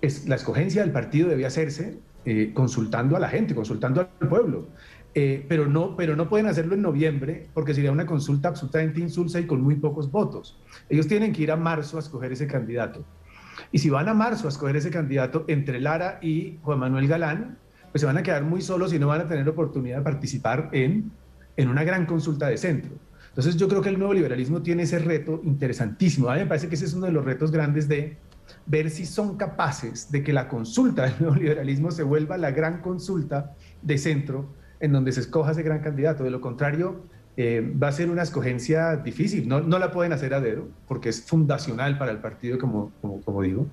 [0.00, 4.66] es la escogencia del partido debía hacerse eh, consultando a la gente, consultando al pueblo.
[5.14, 9.40] Eh, pero, no, pero no pueden hacerlo en noviembre porque sería una consulta absolutamente insulsa
[9.40, 10.58] y con muy pocos votos.
[10.88, 13.04] Ellos tienen que ir a marzo a escoger ese candidato.
[13.72, 17.58] Y si van a marzo a escoger ese candidato entre Lara y Juan Manuel Galán,
[17.92, 20.68] pues se van a quedar muy solos y no van a tener oportunidad de participar
[20.72, 21.10] en,
[21.56, 22.92] en una gran consulta de centro.
[23.28, 26.28] Entonces yo creo que el nuevo liberalismo tiene ese reto interesantísimo.
[26.28, 28.16] A mí me parece que ese es uno de los retos grandes de
[28.66, 32.80] ver si son capaces de que la consulta del nuevo liberalismo se vuelva la gran
[32.80, 36.24] consulta de centro en donde se escoja ese gran candidato.
[36.24, 37.04] De lo contrario,
[37.42, 39.48] eh, va a ser una escogencia difícil.
[39.48, 43.20] No, no, la pueden hacer a dedo porque es fundacional para el partido, como, como,
[43.22, 43.66] como digo.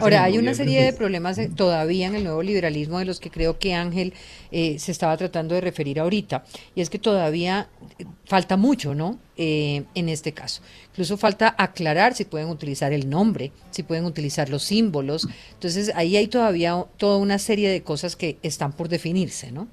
[0.00, 3.30] Ahora, hay una serie de problemas eh, todavía en el nuevo liberalismo de los que
[3.30, 4.14] creo que Ángel
[4.50, 9.18] eh, se estaba tratando de referir ahorita, y es que todavía eh, falta mucho, ¿no?
[9.40, 10.62] en este caso.
[10.90, 15.28] Incluso falta aclarar si pueden utilizar el nombre, si pueden utilizar los símbolos.
[15.52, 19.68] Entonces, ahí hay todavía toda una serie de cosas que están por definirse, ¿no?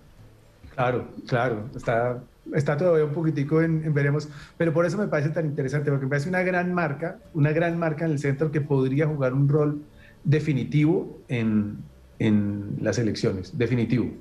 [0.75, 2.21] Claro, claro, está,
[2.53, 6.09] está todavía un poquitico en, veremos, pero por eso me parece tan interesante, porque me
[6.09, 9.81] parece una gran marca, una gran marca en el centro que podría jugar un rol
[10.23, 11.77] definitivo en,
[12.19, 14.11] en las elecciones, definitivo.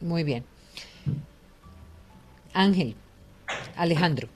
[0.00, 0.44] Muy bien.
[2.54, 2.94] Ángel,
[3.76, 4.28] Alejandro.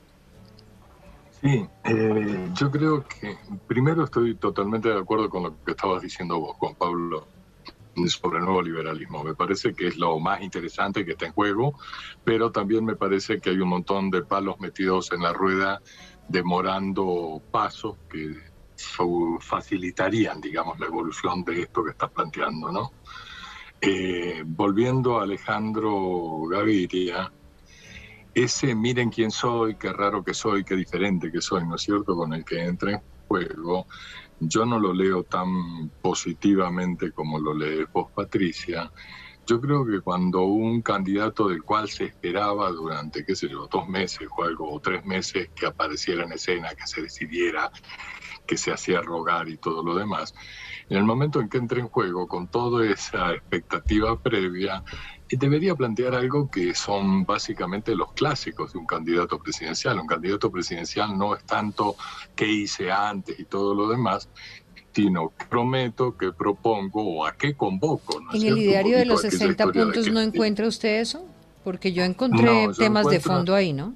[1.40, 6.40] Sí, eh, yo creo que primero estoy totalmente de acuerdo con lo que estabas diciendo
[6.40, 7.28] vos, Juan Pablo,
[8.08, 9.24] sobre el nuevo liberalismo.
[9.24, 11.78] Me parece que es lo más interesante que está en juego,
[12.24, 15.80] pero también me parece que hay un montón de palos metidos en la rueda
[16.28, 18.34] demorando pasos que
[19.40, 22.92] facilitarían, digamos, la evolución de esto que estás planteando, ¿no?
[23.80, 27.32] Eh, volviendo a Alejandro Gaviria,
[28.34, 32.14] ese miren quién soy, qué raro que soy, qué diferente que soy, ¿no es cierto?,
[32.14, 33.86] con el que entra en juego,
[34.40, 38.90] yo no lo leo tan positivamente como lo lees vos, Patricia,
[39.46, 43.88] Yo creo que cuando un candidato del cual se esperaba durante, qué sé yo, dos
[43.88, 47.70] meses o algo, o tres meses, que apareciera en escena, que se decidiera,
[48.44, 50.34] que se hacía rogar y todo lo demás,
[50.88, 54.82] en el momento en que entre en juego, con toda esa expectativa previa,
[55.28, 59.98] debería plantear algo que son básicamente los clásicos de un candidato presidencial.
[59.98, 61.96] Un candidato presidencial no es tanto
[62.34, 64.28] qué hice antes y todo lo demás,
[64.92, 68.20] sino qué prometo, qué propongo o a qué convoco.
[68.32, 71.26] ¿En el ideario de los 60 puntos no encuentra usted eso?
[71.64, 73.92] Porque yo encontré temas de fondo ahí, ¿no?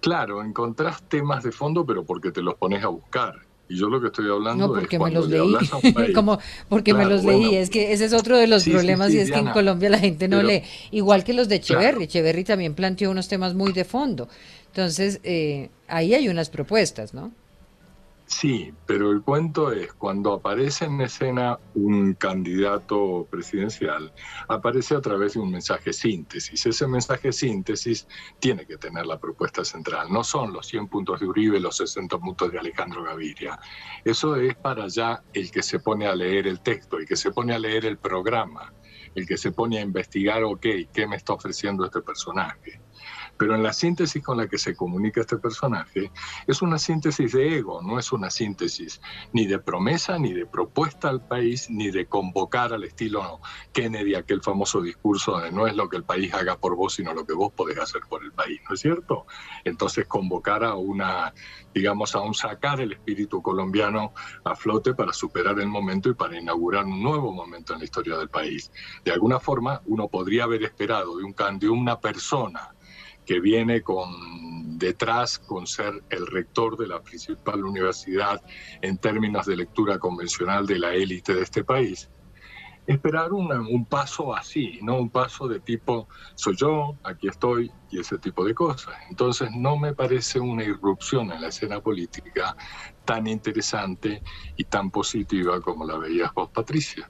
[0.00, 3.49] Claro, encontrás temas de fondo, pero porque te los pones a buscar.
[3.70, 5.54] Y yo lo que estoy hablando no, porque me los leí.
[6.14, 7.54] Como porque me los leí.
[7.54, 10.26] Es que ese es otro de los problemas y es que en Colombia la gente
[10.26, 10.64] no lee.
[10.90, 12.04] Igual que los de Echeverry.
[12.04, 14.28] Echeverry también planteó unos temas muy de fondo.
[14.66, 17.30] Entonces, eh, ahí hay unas propuestas, ¿no?
[18.30, 24.14] Sí, pero el cuento es, cuando aparece en escena un candidato presidencial,
[24.46, 26.64] aparece a través de un mensaje síntesis.
[26.64, 28.06] Ese mensaje síntesis
[28.38, 30.12] tiene que tener la propuesta central.
[30.12, 33.58] No son los 100 puntos de Uribe, los 60 puntos de Alejandro Gaviria.
[34.04, 37.32] Eso es para allá el que se pone a leer el texto, el que se
[37.32, 38.72] pone a leer el programa,
[39.16, 42.80] el que se pone a investigar, ok, ¿qué me está ofreciendo este personaje?
[43.40, 46.12] Pero en la síntesis con la que se comunica este personaje
[46.46, 49.00] es una síntesis de ego, no es una síntesis
[49.32, 53.40] ni de promesa, ni de propuesta al país, ni de convocar al estilo
[53.72, 57.14] Kennedy, aquel famoso discurso de no es lo que el país haga por vos, sino
[57.14, 59.24] lo que vos podés hacer por el país, ¿no es cierto?
[59.64, 61.32] Entonces convocar a una,
[61.72, 64.12] digamos, a un sacar el espíritu colombiano
[64.44, 68.18] a flote para superar el momento y para inaugurar un nuevo momento en la historia
[68.18, 68.70] del país.
[69.02, 72.74] De alguna forma, uno podría haber esperado de, un, de una persona
[73.24, 78.40] que viene con detrás con ser el rector de la principal universidad
[78.80, 82.08] en términos de lectura convencional de la élite de este país.
[82.86, 88.18] Esperar un paso así, no un paso de tipo soy yo, aquí estoy y ese
[88.18, 88.94] tipo de cosas.
[89.10, 92.56] Entonces no me parece una irrupción en la escena política
[93.04, 94.22] tan interesante
[94.56, 97.08] y tan positiva como la veías vos, Patricia.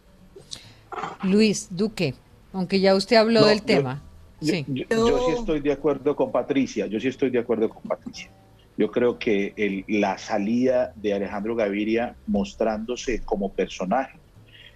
[1.23, 2.15] Luis Duque,
[2.53, 4.03] aunque ya usted habló del tema.
[4.03, 4.10] Yo,
[4.41, 4.67] sí.
[4.89, 8.31] estoy de acuerdo con Patricia, yo sí estoy de acuerdo con Patricia.
[8.77, 14.19] Yo creo que la salida de Alejandro Gaviria mostrándose como personaje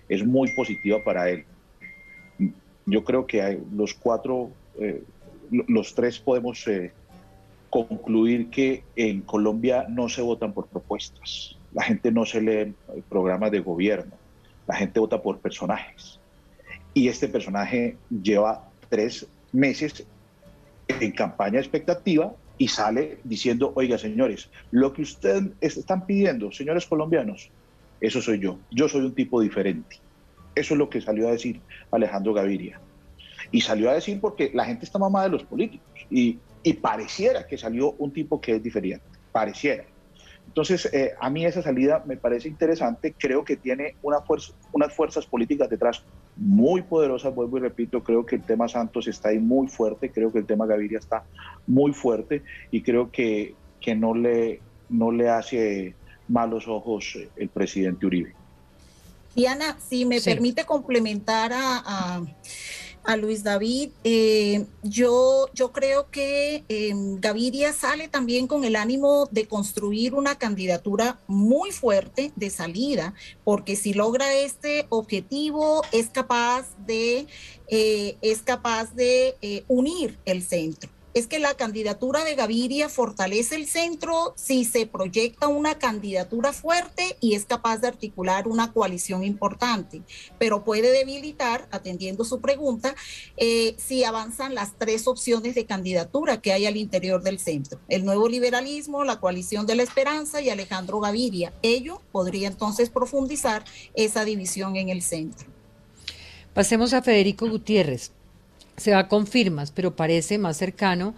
[0.08, 1.44] es muy positiva para él.
[2.86, 5.02] Yo creo que los cuatro, eh,
[5.50, 6.92] los tres podemos eh,
[7.70, 11.56] concluir que en Colombia no se votan por propuestas.
[11.72, 12.74] La gente no se lee
[13.08, 14.12] programas de gobierno.
[14.66, 16.20] La gente vota por personajes.
[16.92, 20.06] Y este personaje lleva tres meses
[20.88, 27.50] en campaña expectativa y sale diciendo, oiga señores, lo que ustedes están pidiendo, señores colombianos,
[28.00, 29.96] eso soy yo, yo soy un tipo diferente.
[30.54, 32.80] Eso es lo que salió a decir Alejandro Gaviria.
[33.50, 37.46] Y salió a decir porque la gente está mamada de los políticos y, y pareciera
[37.46, 39.84] que salió un tipo que es diferente, pareciera.
[40.46, 44.92] Entonces, eh, a mí esa salida me parece interesante, creo que tiene una fuerza, unas
[44.94, 46.04] fuerzas políticas detrás
[46.36, 50.32] muy poderosas, vuelvo y repito, creo que el tema Santos está ahí muy fuerte, creo
[50.32, 51.24] que el tema Gaviria está
[51.66, 55.94] muy fuerte y creo que, que no, le, no le hace
[56.28, 58.34] malos ojos el presidente Uribe.
[59.34, 62.22] Diana, si me permite complementar a a
[63.16, 63.90] Luis David.
[64.02, 70.36] Eh, yo, yo creo que em, Gaviria sale también con el ánimo de construir una
[70.36, 73.14] candidatura muy fuerte de salida,
[73.44, 77.26] porque si logra este objetivo es capaz de,
[77.68, 83.54] eh, es capaz de eh, unir el centro es que la candidatura de Gaviria fortalece
[83.54, 89.22] el centro si se proyecta una candidatura fuerte y es capaz de articular una coalición
[89.22, 90.02] importante,
[90.38, 92.96] pero puede debilitar, atendiendo su pregunta,
[93.36, 98.04] eh, si avanzan las tres opciones de candidatura que hay al interior del centro, el
[98.04, 101.52] nuevo liberalismo, la coalición de la esperanza y Alejandro Gaviria.
[101.62, 105.46] Ello podría entonces profundizar esa división en el centro.
[106.52, 108.12] Pasemos a Federico Gutiérrez
[108.76, 111.14] se va con firmas, pero parece más cercano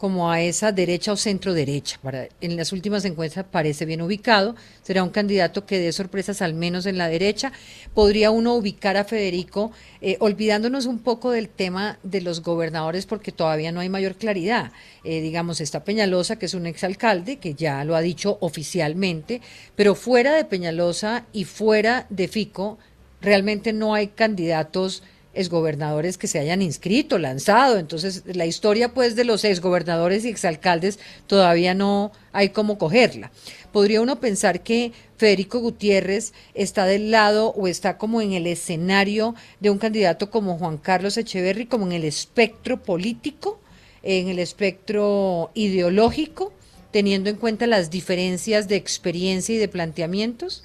[0.00, 1.98] como a esa derecha o centro derecha.
[2.02, 6.54] Para, en las últimas encuestas parece bien ubicado, será un candidato que dé sorpresas al
[6.54, 7.52] menos en la derecha.
[7.92, 13.30] Podría uno ubicar a Federico, eh, olvidándonos un poco del tema de los gobernadores porque
[13.30, 14.72] todavía no hay mayor claridad.
[15.04, 19.42] Eh, digamos, está Peñalosa, que es un exalcalde, que ya lo ha dicho oficialmente,
[19.76, 22.78] pero fuera de Peñalosa y fuera de Fico,
[23.20, 27.78] realmente no hay candidatos exgobernadores que se hayan inscrito, lanzado.
[27.78, 33.30] Entonces, la historia pues de los exgobernadores y exalcaldes todavía no hay cómo cogerla.
[33.72, 39.34] Podría uno pensar que Federico Gutiérrez está del lado o está como en el escenario
[39.60, 43.60] de un candidato como Juan Carlos Echeverry, como en el espectro político,
[44.02, 46.52] en el espectro ideológico,
[46.90, 50.64] teniendo en cuenta las diferencias de experiencia y de planteamientos.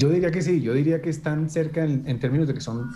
[0.00, 2.90] Yo diría que sí, yo diría que están cerca en, términos de que son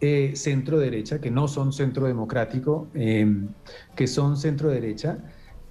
[0.00, 3.48] eh, centro derecha, que no son centro democrático, em,
[3.94, 5.18] que son centro derecha,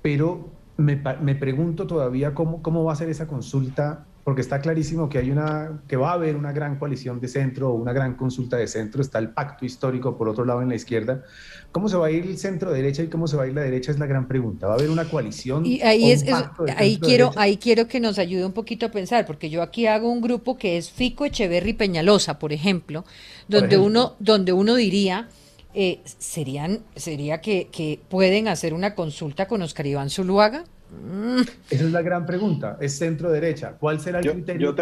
[0.04, 5.08] pero me, me, pregunto todavía cómo, cómo va a ser esa consulta porque está clarísimo
[5.08, 8.58] que hay una que va a haber una gran coalición de centro una gran consulta
[8.58, 11.24] de centro, está el pacto histórico por otro lado en la izquierda.
[11.72, 13.62] ¿Cómo se va a ir el centro derecha y cómo se va a ir la
[13.62, 14.66] derecha es la gran pregunta.
[14.66, 15.64] ¿Va a haber una coalición?
[15.64, 16.26] Y ahí es,
[16.76, 20.12] ahí quiero ahí quiero que nos ayude un poquito a pensar, porque yo aquí hago
[20.12, 23.06] un grupo que es Fico Echeverry Peñalosa, por ejemplo,
[23.48, 25.30] donde uno donde uno diría
[25.76, 30.64] eh, serían sería que, que pueden hacer una consulta con Oscar Iván Zuluaga
[31.70, 32.78] esa es la gran pregunta.
[32.80, 33.76] Es centro derecha.
[33.80, 34.76] ¿Cuál será el criterio?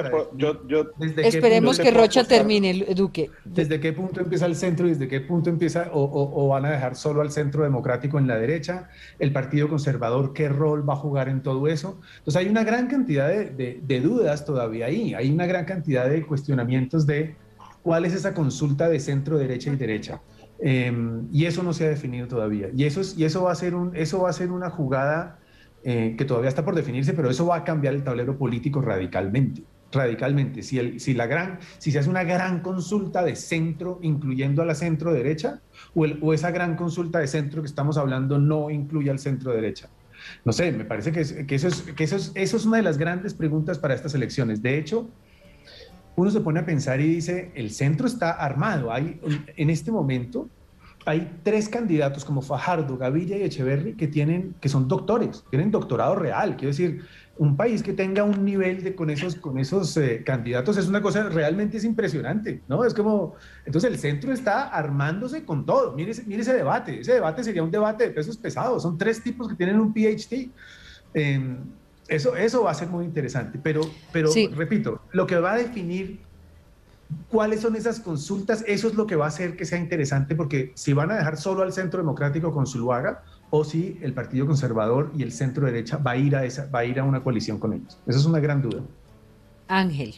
[1.24, 3.30] Esperemos que Rocha termine, Duque.
[3.44, 6.96] ¿Desde qué punto empieza el centro y desde qué punto empieza o, van a dejar
[6.96, 8.90] solo al centro democrático en la derecha?
[9.20, 12.00] ¿El Partido Conservador qué rol va a jugar en todo eso?
[12.20, 15.14] Entonces hay una gran cantidad de, dudas todavía ahí.
[15.14, 17.36] Hay una gran cantidad de cuestionamientos de
[17.82, 20.22] cuál es esa consulta de centro, derecha y derecha.
[20.60, 22.70] Em, y eso no se ha definido todavía.
[22.76, 25.40] Y eso, es, y eso, va, a ser un, eso va a ser una jugada
[25.84, 29.64] eh, que todavía está por definirse, pero eso va a cambiar el tablero político radicalmente.
[29.92, 30.64] Radicalmente.
[30.64, 34.66] Si, el, si, la gran, si se hace una gran consulta de centro, incluyendo a
[34.66, 35.62] la centro derecha,
[35.94, 39.90] o, o esa gran consulta de centro que estamos hablando no incluye al centro derecha.
[40.46, 42.84] No sé, me parece que, que, eso, es, que eso, es, eso es una de
[42.84, 44.62] las grandes preguntas para estas elecciones.
[44.62, 45.08] De hecho,
[46.16, 48.92] uno se pone a pensar y dice, el centro está armado.
[48.92, 49.20] Hay,
[49.56, 50.50] en este momento,
[51.06, 56.16] hay tres candidatos como Fajardo, Gavilla y Echeverry que tienen, que son doctores, tienen doctorado
[56.16, 56.56] real.
[56.56, 57.04] Quiero decir,
[57.38, 61.02] un país que tenga un nivel de con esos, con esos eh, candidatos es una
[61.02, 62.86] cosa realmente es impresionante, ¿no?
[62.86, 63.36] Es como,
[63.66, 65.94] entonces el centro está armándose con todo.
[65.94, 68.84] Mire, mire ese debate, ese debate sería un debate de pesos pesados.
[68.84, 70.50] Son tres tipos que tienen un PhD.
[71.14, 71.58] Em,
[72.08, 76.20] eso, eso va a ser muy interesante, pero, pero repito, lo que va a definir
[77.30, 80.72] cuáles son esas consultas, eso es lo que va a hacer que sea interesante, porque
[80.76, 85.12] si van a dejar solo al centro democrático con Zuluaga, o si el Partido Conservador
[85.16, 87.60] y el centro derecha va a ir a, esa, va a, ir a una coalición
[87.60, 88.00] con ellos.
[88.08, 88.82] Esa es una gran duda.
[89.68, 90.16] Ángel.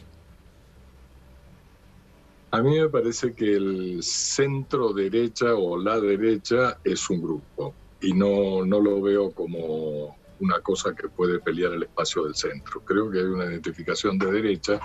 [2.50, 8.14] A mí me parece que el centro derecha o la derecha es un grupo y
[8.14, 12.80] no, no lo veo como una cosa que puede pelear el espacio del centro.
[12.84, 14.80] Creo que hay una identificación de derecha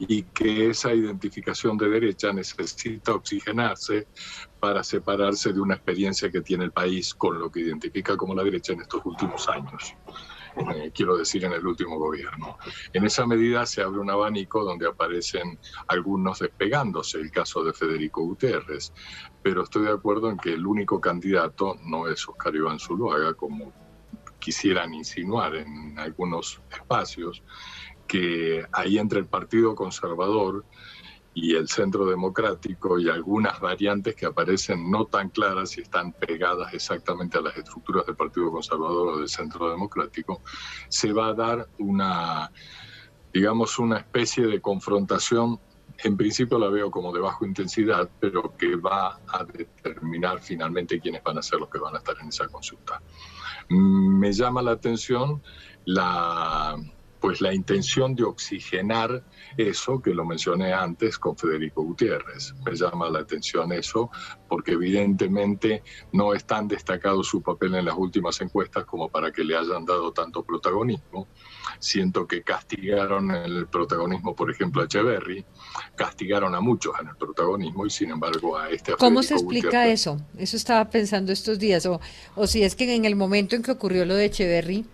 [0.00, 4.08] y que esa identificación de derecha necesita oxigenarse
[4.60, 8.44] para separarse de una experiencia que tiene el país con lo que identifica como la
[8.44, 9.94] derecha en estos últimos años.
[10.56, 12.56] Eh, quiero decir, en el último gobierno.
[12.92, 18.22] En esa medida se abre un abanico donde aparecen algunos despegándose, el caso de Federico
[18.22, 18.92] Gutiérrez,
[19.42, 23.72] pero estoy de acuerdo en que el único candidato no es Oscar Iván Zuluaga, como
[24.38, 27.42] quisieran insinuar en algunos espacios,
[28.06, 30.64] que ahí entre el Partido Conservador
[31.36, 36.72] y el Centro Democrático y algunas variantes que aparecen no tan claras y están pegadas
[36.72, 40.40] exactamente a las estructuras del Partido Conservador o del Centro Democrático,
[40.88, 42.50] se va a dar una,
[43.34, 45.60] digamos, una especie de confrontación.
[46.04, 51.22] En principio la veo como de bajo intensidad, pero que va a determinar finalmente quiénes
[51.22, 53.02] van a ser los que van a estar en esa consulta.
[53.68, 55.42] Mm, me llama la atención
[55.84, 56.76] la
[57.26, 59.24] pues la intención de oxigenar
[59.56, 62.54] eso que lo mencioné antes con Federico Gutiérrez.
[62.64, 64.12] Me llama la atención eso
[64.48, 69.42] porque evidentemente no es tan destacado su papel en las últimas encuestas como para que
[69.42, 71.26] le hayan dado tanto protagonismo.
[71.80, 75.44] Siento que castigaron el protagonismo, por ejemplo, a Echeverry,
[75.96, 78.94] castigaron a muchos en el protagonismo y sin embargo a este...
[78.94, 80.20] ¿Cómo se explica eso?
[80.38, 81.86] Eso estaba pensando estos días.
[81.86, 82.00] O,
[82.36, 84.86] o si es que en el momento en que ocurrió lo de Echeverry,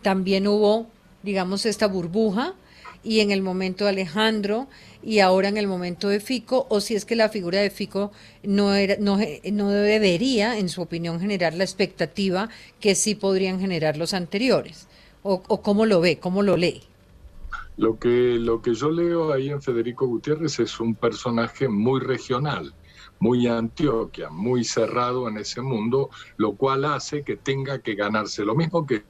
[0.00, 0.88] también hubo
[1.22, 2.54] digamos, esta burbuja
[3.02, 4.68] y en el momento de Alejandro
[5.02, 8.12] y ahora en el momento de Fico, o si es que la figura de Fico
[8.42, 9.18] no, era, no,
[9.52, 14.88] no debería, en su opinión, generar la expectativa que sí podrían generar los anteriores.
[15.22, 16.82] O, o cómo lo ve, cómo lo lee.
[17.76, 22.74] Lo que, lo que yo leo ahí en Federico Gutiérrez es un personaje muy regional,
[23.18, 28.54] muy Antioquia, muy cerrado en ese mundo, lo cual hace que tenga que ganarse lo
[28.54, 29.04] mismo que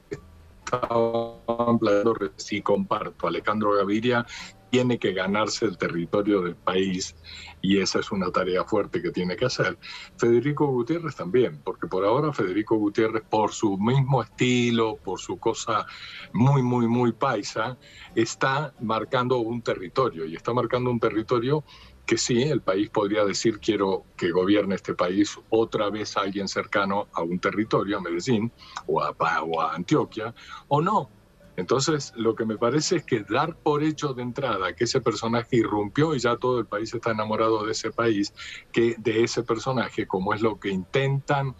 [0.70, 1.40] estaba
[2.36, 3.26] si comparto.
[3.26, 4.24] Alejandro Gaviria
[4.70, 7.16] tiene que ganarse el territorio del país
[7.60, 9.76] y esa es una tarea fuerte que tiene que hacer.
[10.16, 15.86] Federico Gutiérrez también, porque por ahora Federico Gutiérrez, por su mismo estilo, por su cosa
[16.32, 17.76] muy, muy, muy paisa,
[18.14, 21.64] está marcando un territorio y está marcando un territorio
[22.10, 27.06] que sí, el país podría decir quiero que gobierne este país otra vez alguien cercano
[27.12, 28.50] a un territorio, a Medellín
[28.88, 30.34] o a, o a Antioquia,
[30.66, 31.08] o no,
[31.56, 35.56] entonces, lo que me parece es que dar por hecho de entrada que ese personaje
[35.56, 38.32] irrumpió y ya todo el país está enamorado de ese país,
[38.72, 41.54] que de ese personaje, como es lo que intentan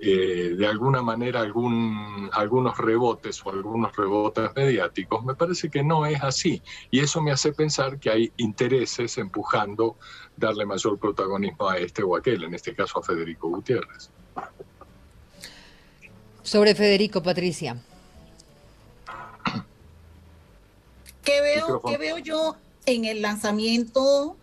[0.00, 6.04] eh, de alguna manera algún, algunos rebotes o algunos rebotes mediáticos, me parece que no
[6.04, 6.62] es así.
[6.90, 9.96] Y eso me hace pensar que hay intereses empujando
[10.36, 14.10] darle mayor protagonismo a este o aquel, en este caso a Federico Gutiérrez.
[16.42, 17.76] Sobre Federico, Patricia.
[21.24, 24.36] ¿Qué veo, ¿qué veo yo en el lanzamiento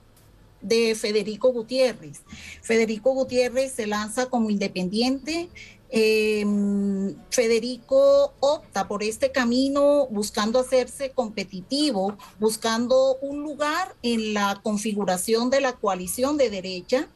[0.62, 2.22] de Federico Gutiérrez?
[2.62, 5.50] Federico Gutiérrez se lanza como independiente.
[5.94, 15.50] Em, Federico opta por este camino buscando hacerse competitivo, buscando un lugar en la configuración
[15.50, 17.10] de la coalición de derecha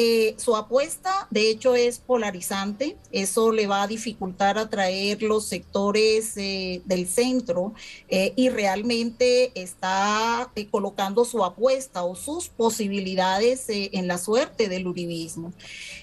[0.00, 2.96] eh, su apuesta, de hecho, es polarizante.
[3.10, 7.74] Eso le va a dificultar atraer los sectores eh, del centro
[8.08, 15.52] eh, y realmente está colocando su apuesta o sus posibilidades en la suerte del uribismo.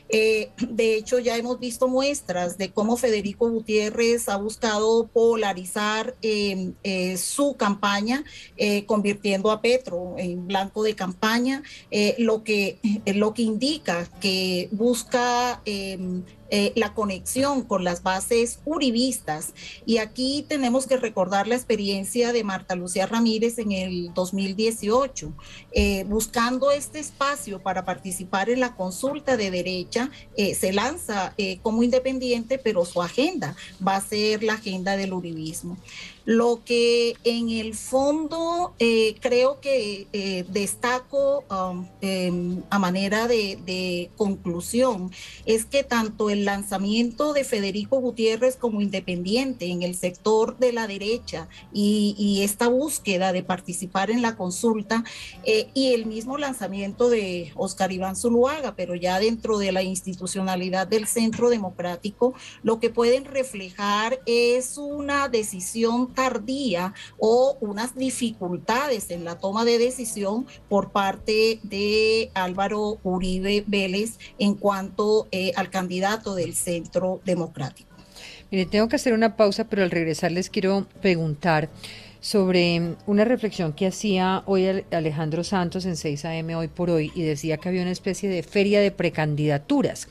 [0.10, 6.16] De hecho, ya hemos visto muestras de cómo Federico Gutiérrez ha buscado polarizar
[7.18, 8.24] su campaña,
[8.86, 11.64] convirtiendo a Petro en blanco de campaña,
[12.18, 19.54] lo, que, lo que indica que busca em, eh, la conexión con las bases uribistas.
[19.86, 25.34] Y aquí tenemos que recordar la experiencia de Marta Lucía Ramírez en el 2018,
[25.72, 30.12] eh, buscando este espacio para participar en la consulta de derecha.
[30.38, 35.78] Eh, se lanza como independiente, pero su agenda va a ser la agenda del uribismo.
[36.26, 38.73] Lo que en el fondo
[39.21, 41.88] creo que destaco um,
[42.69, 45.11] a manera de, conclusión
[45.45, 50.88] es que tanto el lanzamiento de Federico Gutiérrez como independiente en el sector de la
[50.88, 55.03] derecha y, esta búsqueda de participar en la consulta
[55.43, 60.88] eh, y el mismo lanzamiento de Oscar Iván Zuluaga, pero ya dentro de la institucionalidad
[60.88, 69.24] del Centro Democrático, lo que pueden reflejar es una decisión tardía o unas dificultades en
[69.24, 76.36] la toma de decisión por parte de Álvaro Uribe Vélez en cuanto eh, al candidato
[76.36, 77.95] del centro democrático.
[78.51, 81.70] Mire, tengo que hacer una pausa, pero al regresar les quiero preguntar
[82.22, 87.22] sobre una reflexión que hacía hoy Alejandro Santos en 6 AM hoy por hoy y
[87.22, 90.07] decía que había una especie de feria de precandidaturas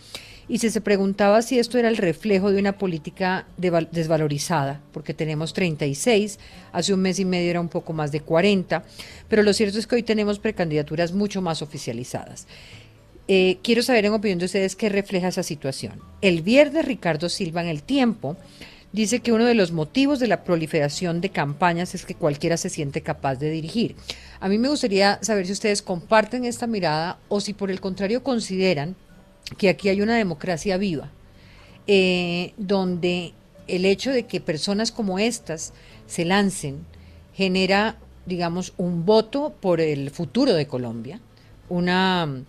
[0.49, 5.53] y se, se preguntaba si esto era el reflejo de una política desvalorizada, porque tenemos
[5.53, 6.39] 36,
[6.73, 8.85] hace un mes y medio era un poco más de 40,
[9.29, 12.47] pero lo cierto es que hoy tenemos precandidaturas mucho más oficializadas.
[13.27, 16.01] Eh, quiero saber en opinión de ustedes qué refleja esa situación.
[16.21, 18.37] El viernes Ricardo Silva en el tiempo
[18.93, 22.69] dice que uno de los motivos de la proliferación de campañas es que cualquiera se
[22.69, 23.97] siente capaz de dirigir.
[24.41, 28.23] A mí me gustaría saber si ustedes comparten esta mirada o si por el contrario
[28.23, 28.95] consideran
[29.59, 31.11] que aquí hay una democracia viva,
[31.87, 33.33] eh, donde
[33.67, 35.73] el hecho de que personas como estas
[36.07, 36.87] se lancen
[37.35, 41.21] genera, digamos, un voto por el futuro de Colombia,
[41.69, 42.43] una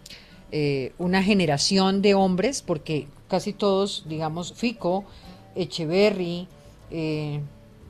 [0.52, 5.04] eh, una generación de hombres, porque casi todos, digamos, Fico,
[5.56, 6.48] Echeverry,
[6.92, 7.42] eh,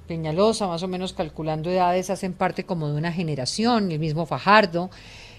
[0.07, 4.89] Peñalosa, más o menos calculando edades, hacen parte como de una generación, el mismo Fajardo,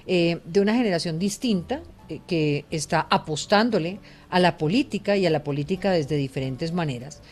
[0.06, 1.82] de una generación distinta
[2.26, 4.00] que está apostándole
[4.30, 7.22] a la política y a la política desde diferentes maneras.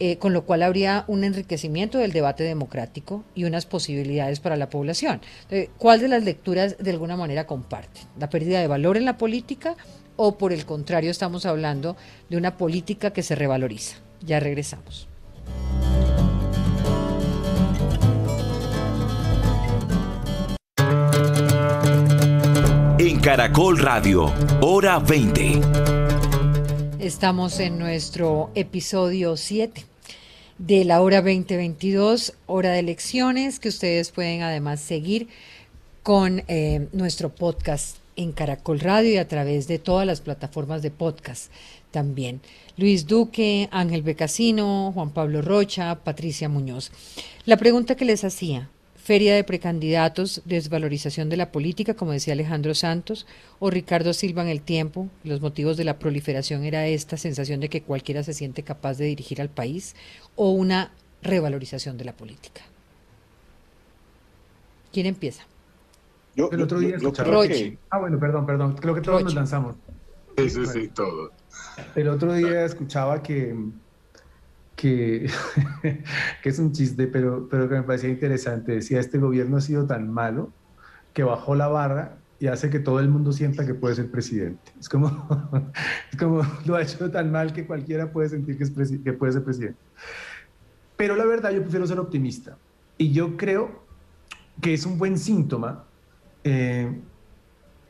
[0.00, 4.68] Eh, con lo cual habría un enriquecimiento del debate democrático y unas posibilidades para la
[4.68, 5.20] población.
[5.78, 8.02] ¿Cuál de las lecturas de alguna manera comparten?
[8.18, 9.76] ¿La pérdida de valor en la política
[10.16, 11.96] o por el contrario estamos hablando
[12.28, 13.98] de una política que se revaloriza?
[14.20, 15.08] Ya regresamos.
[23.06, 24.32] En Caracol Radio,
[24.62, 25.60] hora 20.
[26.98, 29.84] Estamos en nuestro episodio 7
[30.56, 35.28] de la hora 2022, hora de elecciones, que ustedes pueden además seguir
[36.02, 40.90] con eh, nuestro podcast en Caracol Radio y a través de todas las plataformas de
[40.90, 41.52] podcast
[41.90, 42.40] también.
[42.78, 46.90] Luis Duque, Ángel Becasino, Juan Pablo Rocha, Patricia Muñoz.
[47.44, 48.70] La pregunta que les hacía,
[49.04, 53.26] feria de precandidatos, desvalorización de la política, como decía Alejandro Santos,
[53.58, 57.68] o Ricardo Silva en el tiempo, los motivos de la proliferación era esta sensación de
[57.68, 59.94] que cualquiera se siente capaz de dirigir al país,
[60.36, 60.90] o una
[61.22, 62.62] revalorización de la política.
[64.90, 65.44] ¿Quién empieza?
[66.34, 67.76] Yo, el otro día escuchaba que...
[67.90, 68.74] Ah, bueno, perdón, perdón.
[68.76, 69.76] Creo que todos nos lanzamos.
[70.38, 71.30] Sí, sí, sí, todos.
[71.94, 73.54] El otro día escuchaba que,
[74.76, 75.28] que,
[76.42, 78.72] que es un chiste, pero, pero que me parecía interesante.
[78.72, 80.52] Decía, este gobierno ha sido tan malo
[81.12, 84.72] que bajó la barra y hace que todo el mundo sienta que puede ser presidente.
[84.78, 85.08] Es como,
[86.12, 88.70] es como lo ha hecho tan mal que cualquiera puede sentir que, es
[89.02, 89.78] que puede ser presidente.
[90.96, 92.56] Pero la verdad, yo prefiero ser optimista.
[92.98, 93.82] Y yo creo
[94.60, 95.84] que es un buen síntoma
[96.44, 97.00] eh,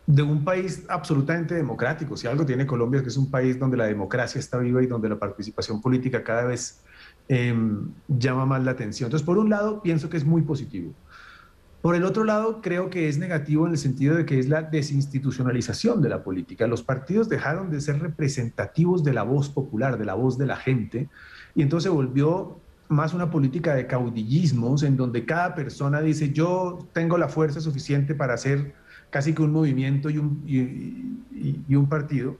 [0.06, 2.16] de un país absolutamente democrático.
[2.16, 4.86] Si algo tiene Colombia es que es un país donde la democracia está viva y
[4.86, 6.82] donde la participación política cada vez
[7.28, 9.08] em, llama más la atención.
[9.08, 10.92] Entonces, por un lado, pienso que es muy positivo.
[11.80, 14.62] Por el otro lado, creo que es negativo en el sentido de que es la
[14.62, 16.66] desinstitucionalización de la política.
[16.66, 20.56] Los partidos dejaron de ser representativos de la voz popular, de la voz de la
[20.56, 21.08] gente,
[21.54, 27.16] y entonces volvió más una política de caudillismos en donde cada persona dice yo tengo
[27.18, 28.74] la fuerza suficiente para hacer
[29.14, 32.36] casi que un movimiento y un, y, un partido.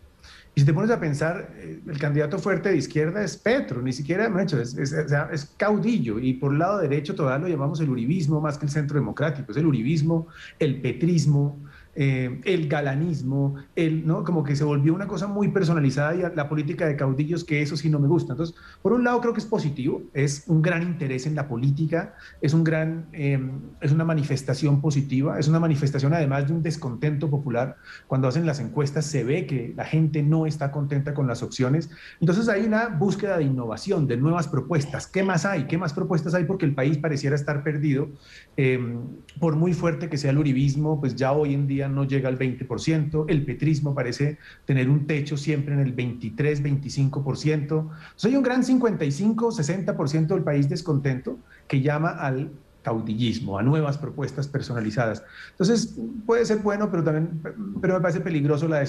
[0.56, 3.92] Y si te pones a pensar, eh, el candidato fuerte de izquierda es Petro, ni
[3.92, 6.18] siquiera, hecho, es, es, es, caudillo.
[6.18, 9.52] Y por el lado derecho todavía lo llamamos el uribismo más que el centro democrático.
[9.52, 10.26] Es el uribismo,
[10.58, 11.60] el petrismo,
[11.96, 14.24] eh, el galanismo, el, ¿no?
[14.24, 17.76] como que se volvió una cosa muy personalizada y la política de caudillos, que eso
[17.76, 18.32] sí no me gusta.
[18.32, 22.14] Entonces, por un lado creo que es positivo, es un gran interés en la política,
[22.40, 27.30] es, un gran, em, es una manifestación positiva, es una manifestación además de un descontento
[27.30, 27.76] popular.
[28.08, 31.90] Cuando hacen las encuestas se ve que la gente no está contenta con las opciones.
[32.20, 35.06] Entonces hay una búsqueda de innovación, de nuevas propuestas.
[35.06, 35.64] ¿Qué más hay?
[35.64, 36.44] ¿Qué más propuestas hay?
[36.44, 38.08] Porque el país pareciera estar perdido.
[38.56, 38.98] Em,
[39.38, 42.38] por muy fuerte que sea el uribismo, pues ya hoy en día no llega al
[42.38, 47.90] 20%, el petrismo parece tener un techo siempre en el 23, 25%.
[48.16, 52.50] Soy un gran 55, 60% del país descontento que llama al
[52.82, 55.24] caudillismo, a nuevas propuestas personalizadas.
[55.52, 57.40] Entonces, puede ser bueno, pero también
[57.80, 58.84] pero me parece peligroso la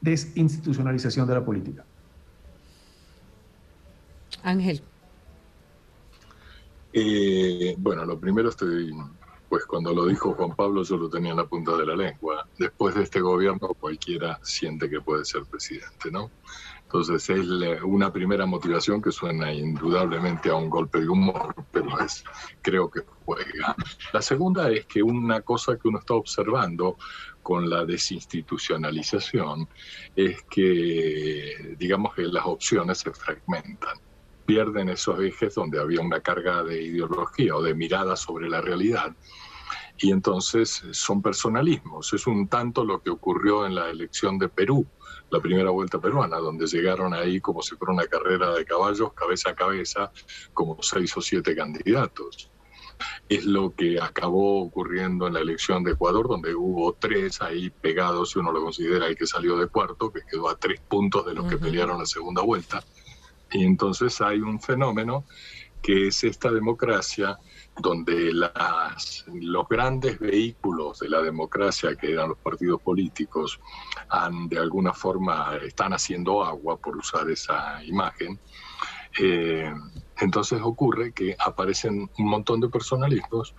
[0.00, 1.84] desinstitucionalización de la política.
[4.42, 4.82] Ángel.
[6.92, 8.92] Eh, bueno, lo primero estoy
[9.48, 12.46] pues cuando lo dijo Juan Pablo yo lo tenía en la punta de la lengua.
[12.58, 16.30] Después de este gobierno cualquiera siente que puede ser presidente, ¿no?
[16.82, 22.22] Entonces es una primera motivación que suena indudablemente a un golpe de humor, pero es,
[22.62, 23.74] creo que juega.
[24.12, 26.96] La segunda es que una cosa que uno está observando
[27.42, 29.68] con la desinstitucionalización
[30.14, 33.98] es que, digamos que las opciones se fragmentan
[34.46, 39.14] pierden esos ejes donde había una carga de ideología o de mirada sobre la realidad.
[39.98, 42.12] Y entonces son personalismos.
[42.12, 44.86] Es un tanto lo que ocurrió en la elección de Perú,
[45.30, 49.50] la primera vuelta peruana, donde llegaron ahí como si fuera una carrera de caballos, cabeza
[49.50, 50.12] a cabeza,
[50.52, 52.50] como seis o siete candidatos.
[53.28, 58.30] Es lo que acabó ocurriendo en la elección de Ecuador, donde hubo tres ahí pegados,
[58.30, 61.34] si uno lo considera el que salió de cuarto, que quedó a tres puntos de
[61.34, 62.82] los que pelearon la segunda vuelta.
[63.56, 65.24] Y entonces hay un fenómeno
[65.82, 67.38] que es esta democracia
[67.78, 73.58] donde las, los grandes vehículos de la democracia, que eran los partidos políticos,
[74.10, 78.38] han de alguna forma están haciendo agua, por usar esa imagen.
[79.18, 79.72] Eh,
[80.18, 83.54] entonces ocurre que aparecen un montón de personalismos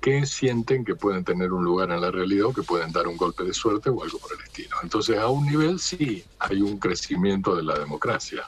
[0.00, 3.16] que sienten que pueden tener un lugar en la realidad o que pueden dar un
[3.18, 4.76] golpe de suerte o algo por el estilo.
[4.82, 8.46] Entonces a un nivel sí hay un crecimiento de la democracia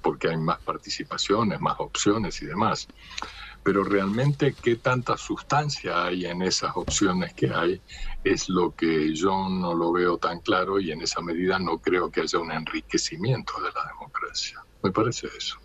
[0.00, 2.88] porque hay más participaciones, más opciones y demás.
[3.62, 7.80] Pero realmente qué tanta sustancia hay en esas opciones que hay
[8.24, 12.10] es lo que yo no lo veo tan claro y en esa medida no creo
[12.10, 14.64] que haya un enriquecimiento de la democracia.
[14.82, 15.58] Me parece eso.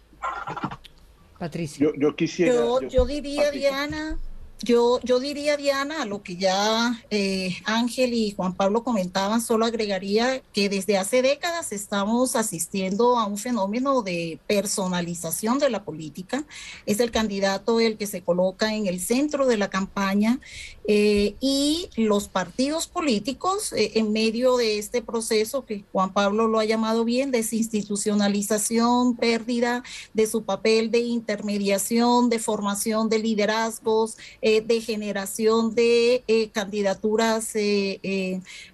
[1.38, 1.92] Patricia.
[1.98, 2.64] Yo, quisiera.
[2.90, 4.18] Yo, diría, Diana,
[4.64, 9.66] yo, yo diría, Diana, a lo que ya eh, Ángel y Juan Pablo comentaban, solo
[9.66, 16.46] agregaría que desde hace décadas estamos asistiendo a un fenómeno de personalización de la política.
[16.86, 20.40] Es el candidato el que se coloca en el centro de la campaña
[20.86, 26.60] Eh, y los partidos políticos, eh, en medio de este proceso que Juan Pablo lo
[26.60, 34.60] ha llamado bien, desinstitucionalización, pérdida de su papel de intermediación, de formación de liderazgos, eh,
[34.62, 36.24] de generación de
[36.54, 37.54] candidaturas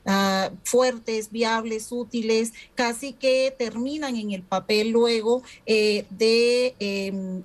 [0.06, 7.44] ah, fuertes, viables, útiles, casi que terminan en el papel luego de em,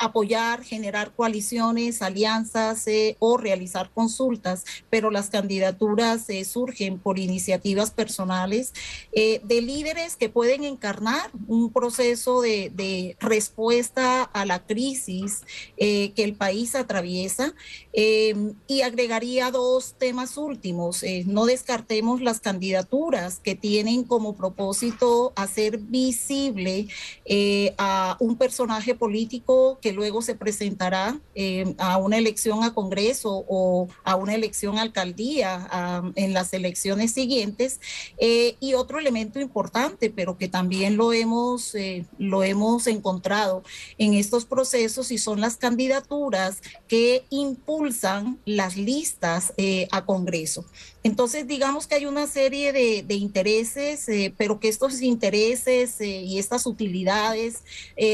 [0.00, 2.86] apoyar, generar coaliciones, alianzas
[3.18, 8.72] o realizar consultas, pero las candidaturas eh, surgen por iniciativas personales
[9.10, 15.42] eh, de líderes que pueden encarnar un proceso de, respuesta a la crisis
[15.76, 17.54] eh, que el país atraviesa.
[18.68, 21.02] y agregaría dos temas últimos.
[21.26, 26.86] no descartemos las candidaturas que tienen como propósito hacer visible
[27.78, 31.18] a un personaje político que luego se presentará
[31.78, 37.80] a una elección a Congreso o a una elección alcaldía en las elecciones siguientes.
[38.18, 43.62] Eh, y otro elemento importante, pero que también lo hemos, eh, lo hemos encontrado
[43.96, 50.64] en estos procesos y son las candidaturas que impulsan las listas eh, a Congreso.
[51.02, 57.62] Entonces, digamos que hay una serie de, intereses, pero que estos intereses y estas utilidades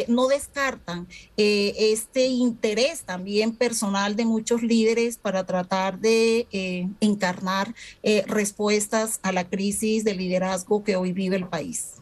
[0.06, 8.24] no descartan este interés también personal de muchos líderes para tratar de eh, encarnar eh,
[8.26, 11.94] respuestas a la crisis de liderazgo que hoy vive el país.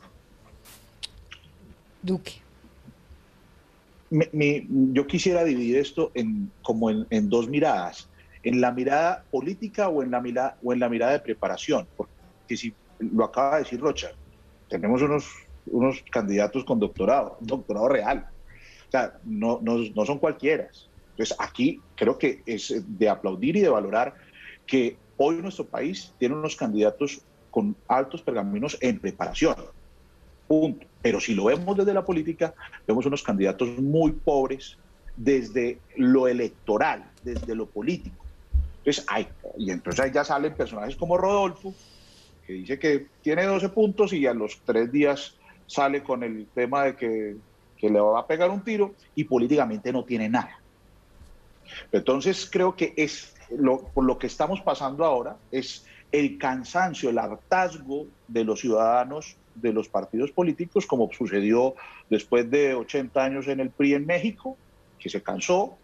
[2.03, 2.33] Duque.
[4.11, 8.09] yo quisiera dividir esto en, como en, dos miradas,
[8.43, 12.57] en la mirada política o en la mirada, o en la mirada de preparación, porque
[12.57, 14.13] si lo acaba de decir Rocha,
[14.69, 15.27] tenemos unos,
[15.67, 18.27] unos candidatos con doctorado, doctorado real,
[18.89, 20.69] o sea, no, no, no son cualquiera.
[21.11, 24.15] Entonces, aquí creo que es de aplaudir y de valorar
[24.67, 29.55] que hoy nuestro país tiene unos candidatos con altos pergaminos en preparación.
[30.49, 30.87] Punto.
[31.01, 32.55] Pero si lo vemos desde la política,
[32.87, 34.79] vemos unos candidatos muy pobres
[35.17, 38.22] desde lo electoral, desde lo político.
[38.85, 41.73] Entonces, hay, y entonces ahí ya salen personajes como Rodolfo,
[42.45, 46.85] que dice que tiene 12 puntos y a los tres días sale con el tema
[46.85, 47.37] de que,
[47.77, 50.59] que le va a pegar un tiro y políticamente no tiene nada.
[51.93, 57.19] Entonces creo que es lo, por lo que estamos pasando ahora es el cansancio, el
[57.19, 61.75] hartazgo de los ciudadanos de los partidos políticos, como sucedió
[62.11, 64.57] después de 80 años en el PRI en México,
[64.99, 65.79] que se cansó.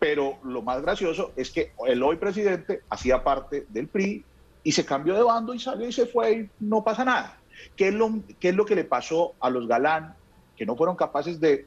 [0.00, 4.24] Pero lo más gracioso es que el hoy presidente hacía parte del PRI
[4.64, 7.38] y se cambió de bando y salió y se fue y no pasa nada.
[7.76, 10.14] ¿Qué es lo, qué es lo que le pasó a los Galán,
[10.56, 11.66] que no fueron capaces de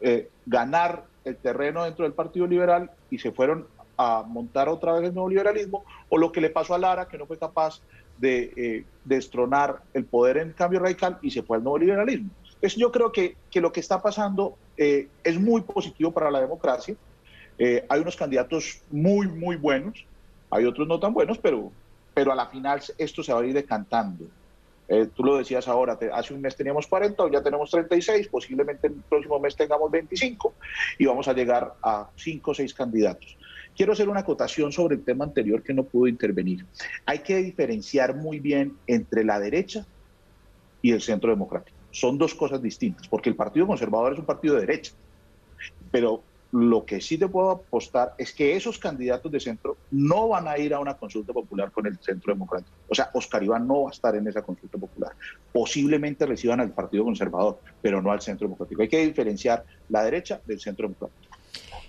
[0.00, 5.08] eh, ganar el terreno dentro del Partido Liberal y se fueron a montar otra vez
[5.08, 7.80] el nuevo liberalismo, o lo que le pasó a Lara, que no fue capaz
[8.18, 12.30] de eh, destronar el poder en cambio radical y se fue al nuevo liberalismo.
[12.44, 16.40] Entonces yo creo que, que lo que está pasando eh, es muy positivo para la
[16.40, 16.96] democracia.
[17.58, 20.04] Eh, hay unos candidatos muy, muy buenos,
[20.50, 21.72] hay otros no tan buenos, pero,
[22.12, 24.26] pero a la final esto se va a ir decantando.
[24.86, 28.88] Eh, tú lo decías ahora, hace un mes teníamos 40, hoy ya tenemos 36, posiblemente
[28.88, 30.54] el próximo mes tengamos 25
[30.98, 33.36] y vamos a llegar a 5 o 6 candidatos.
[33.74, 36.64] Quiero hacer una acotación sobre el tema anterior que no pudo intervenir.
[37.06, 39.86] Hay que diferenciar muy bien entre la derecha
[40.82, 41.76] y el centro democrático.
[41.90, 44.92] Son dos cosas distintas, porque el Partido Conservador es un partido de derecha,
[45.90, 46.22] pero
[46.54, 50.56] lo que sí te puedo apostar es que esos candidatos de centro no van a
[50.56, 52.76] ir a una consulta popular con el centro democrático.
[52.88, 55.10] O sea, Oscar Iván no va a estar en esa consulta popular.
[55.52, 58.82] Posiblemente reciban al Partido Conservador, pero no al centro democrático.
[58.82, 61.33] Hay que diferenciar la derecha del centro democrático.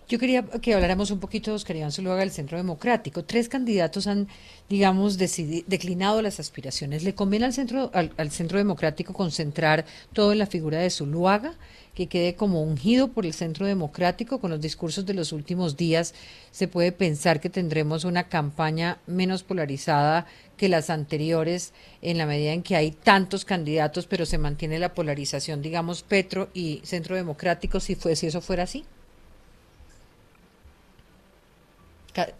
[0.08, 3.24] Yo quería que habláramos un poquito de Oscar Iván Zuluaga del Centro Democrático.
[3.24, 4.28] Tres candidatos han,
[4.70, 7.04] digamos, declinado las aspiraciones.
[7.04, 11.56] ¿Le conviene al Centro, al Centro Democrático concentrar todo en la figura de Zuluaga?
[11.96, 14.40] que quede como ungido por el Centro Democrático.
[14.40, 16.14] Con los discursos de los últimos días
[16.52, 20.28] se puede pensar que tendremos una campaña menos polarizada
[20.58, 24.94] que las anteriores en la medida en que hay tantos candidatos, pero se mantiene la
[24.94, 28.84] polarización, digamos, Petro y Centro Democrático, si, fue, si eso fuera así.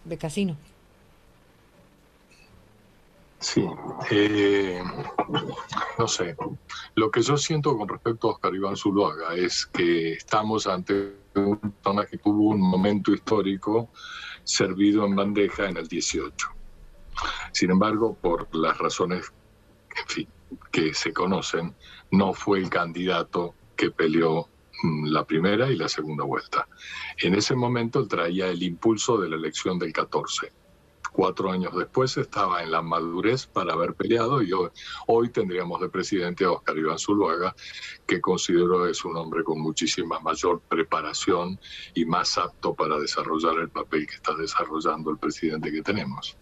[0.04, 0.56] De casino.
[3.38, 3.64] Sí,
[4.10, 4.82] eh,
[5.98, 6.34] no sé.
[6.94, 11.60] Lo que yo siento con respecto a Oscar Iván Zuluaga es que estamos ante una
[11.60, 13.90] persona que tuvo un momento histórico
[14.44, 16.48] servido en bandeja en el 18.
[17.52, 19.30] Sin embargo, por las razones
[20.70, 21.74] que se conocen,
[22.10, 24.48] no fue el candidato que peleó
[25.12, 26.68] la primera y la segunda vuelta.
[27.18, 30.52] En ese momento él traía el impulso de la elección del 14
[31.16, 34.50] cuatro años después estaba en la madurez para haber peleado y
[35.06, 37.56] hoy, tendríamos de presidente a Oscar Iván Zuluaga,
[38.06, 41.58] que considero es un hombre con muchísima mayor preparación
[41.94, 46.36] y más apto para desarrollar el papel que está desarrollando el presidente que tenemos.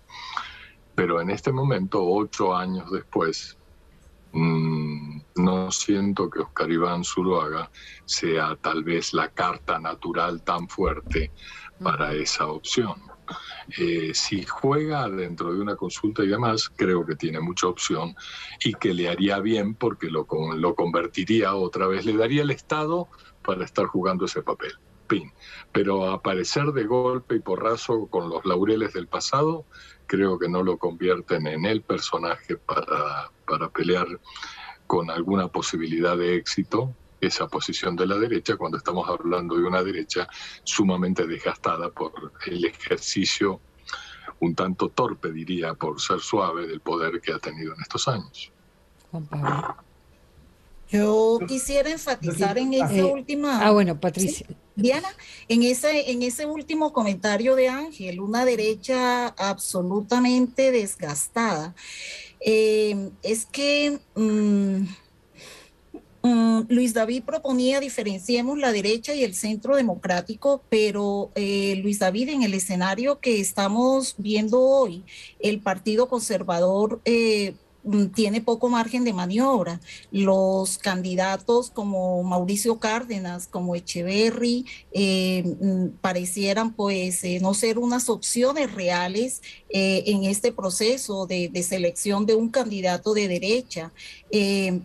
[0.96, 3.56] Pero en este momento, ocho años después,
[4.34, 7.70] mm, no siento que Oscar Iván Zuluaga
[8.04, 11.32] sea tal vez la carta natural tan fuerte
[11.82, 13.02] para esa opción.
[13.78, 18.14] Eh, si juega dentro de una consulta y demás, creo que tiene mucha opción
[18.62, 20.26] y que le haría bien porque lo,
[20.56, 23.08] lo convertiría otra vez, le daría el Estado
[23.42, 24.72] para estar jugando ese papel.
[25.06, 25.32] Pin.
[25.72, 29.66] Pero aparecer de golpe y porrazo con los laureles del pasado,
[30.06, 34.06] creo que no lo convierten en el personaje para, para pelear
[34.86, 39.82] con alguna posibilidad de éxito esa posición de la derecha cuando estamos hablando de una
[39.82, 40.28] derecha
[40.62, 43.60] sumamente desgastada por el ejercicio
[44.40, 48.52] un tanto torpe, diría, por ser suave del poder que ha tenido en estos años.
[50.94, 53.66] Yo quisiera enfatizar en esa eh, última.
[53.66, 54.46] Ah, bueno, Patricia.
[54.76, 55.08] Diana,
[55.48, 61.74] en ese, en ese último comentario de Ángel, una derecha absolutamente desgastada.
[62.40, 63.98] Eh, es que.
[64.14, 64.84] Mm,
[66.24, 72.30] Mm, Luis David proponía diferenciemos la derecha y el centro democrático, pero eh, Luis David,
[72.30, 75.04] en el escenario que estamos viendo hoy,
[75.38, 77.56] el Partido Conservador eh,
[78.14, 79.80] tiene poco margen de maniobra.
[80.10, 88.08] Los candidatos como Mauricio Cárdenas, como Echeverry, eh, mm, parecieran pues eh, no ser unas
[88.08, 93.92] opciones reales eh, en este proceso de, selección de un candidato de derecha.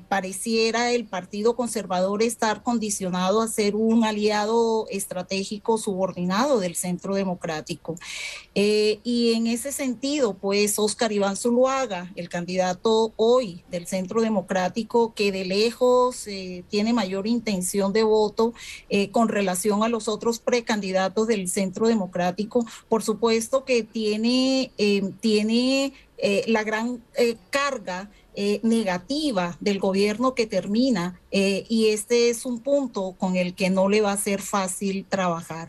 [0.08, 7.96] pareciera el Partido Conservador estar condicionado a ser un aliado estratégico subordinado del Centro Democrático.
[8.54, 15.32] y en ese sentido, pues Oscar Iván Zuluaga, el candidato hoy del Centro Democrático que
[15.32, 18.54] de lejos eh, tiene mayor intención de voto
[18.90, 22.66] eh, con relación a los otros precandidatos del Centro Democrático.
[22.88, 25.94] Por supuesto que tiene, eh, tiene
[26.48, 27.02] la gran
[27.50, 28.12] carga
[28.42, 33.70] eh, negativa del gobierno que termina eh, y este es un punto con el que
[33.70, 35.68] no le va a ser fácil trabajar.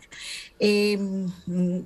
[0.57, 1.29] Em,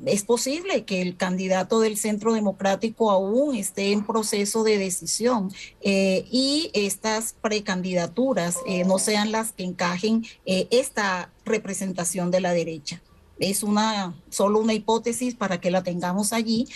[0.06, 6.28] es posible que el candidato del Centro Democrático aún esté en proceso de decisión eh,
[6.30, 13.02] y estas precandidaturas no sean las que encajen esta representación de la derecha
[13.40, 16.68] es una solo una hipótesis para que la tengamos allí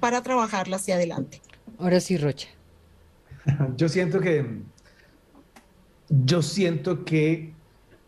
[0.00, 1.42] para trabajarla hacia adelante.
[1.78, 2.48] Ahora sí, Rocha.
[3.76, 4.62] Yo siento que
[6.08, 7.52] yo siento que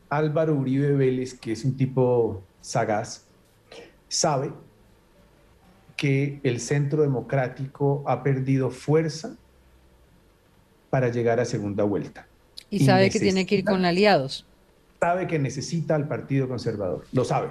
[0.09, 3.25] Álvaro Uribe Vélez, que es un tipo sagaz,
[4.09, 4.53] sabe
[5.97, 9.37] que el centro democrático ha perdido fuerza
[10.91, 12.27] para llegar a segunda vuelta.
[12.69, 14.47] Y, sabe que tiene que ir con aliados.
[15.01, 17.49] Sabe que necesita al Partido Conservador, lo sabe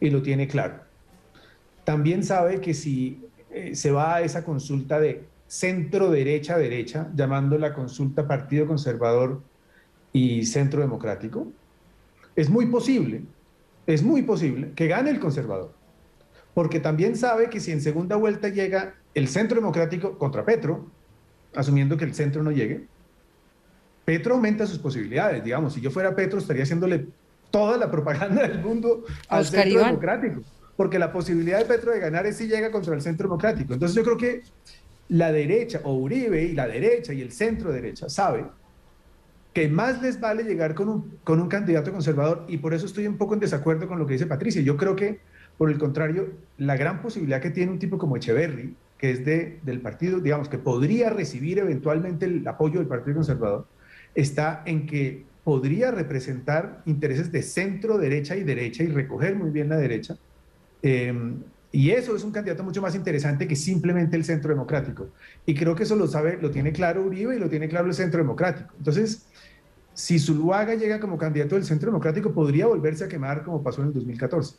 [0.00, 0.80] y lo tiene claro.
[1.84, 7.58] También sabe que si eh, se va a esa consulta de centro derecha derecha, llamando
[7.58, 9.42] la consulta Partido Conservador
[10.10, 11.46] y Centro Democrático,
[12.34, 13.24] es muy posible,
[13.86, 15.74] es muy posible que gane el conservador,
[16.54, 20.86] porque también sabe que si en segunda vuelta llega el Centro Democrático contra Petro,
[21.54, 22.86] asumiendo que el centro no llegue,
[24.06, 27.08] Petro aumenta sus posibilidades, digamos, si yo fuera Petro estaría haciéndole
[27.50, 30.40] toda la propaganda del mundo al Centro Democrático,
[30.78, 33.74] porque la posibilidad de Petro de ganar es si llega contra el Centro Democrático.
[33.74, 34.42] Entonces yo creo que
[35.12, 38.46] la derecha, o Uribe y la derecha y el centro derecha, sabe
[39.52, 43.06] que más les vale llegar con un, con un candidato conservador y por eso estoy
[43.06, 44.62] un poco en desacuerdo con lo que dice Patricia.
[44.62, 45.20] Yo creo que,
[45.58, 49.60] por el contrario, la gran posibilidad que tiene un tipo como Echeverry, que es de,
[49.62, 53.66] del partido, digamos, que podría recibir eventualmente el apoyo del Partido Conservador,
[54.14, 59.68] está en que podría representar intereses de centro, derecha y derecha y recoger muy bien
[59.68, 60.16] la derecha.
[60.82, 61.12] Eh,
[61.72, 65.08] y eso es un candidato mucho más interesante que simplemente el Centro Democrático.
[65.46, 67.94] Y creo que eso lo sabe, lo tiene claro Uribe y lo tiene claro el
[67.94, 68.74] Centro Democrático.
[68.76, 69.26] Entonces,
[69.94, 73.88] si Zuluaga llega como candidato del Centro Democrático, podría volverse a quemar como pasó en
[73.88, 74.56] el 2014.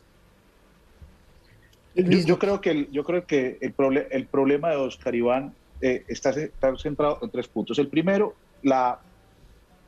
[1.94, 3.74] Yo, creo que el, yo creo que el,
[4.10, 7.78] el problema de Oscar Iván eh, está, está, centrado en tres puntos.
[7.78, 8.98] El primero, la,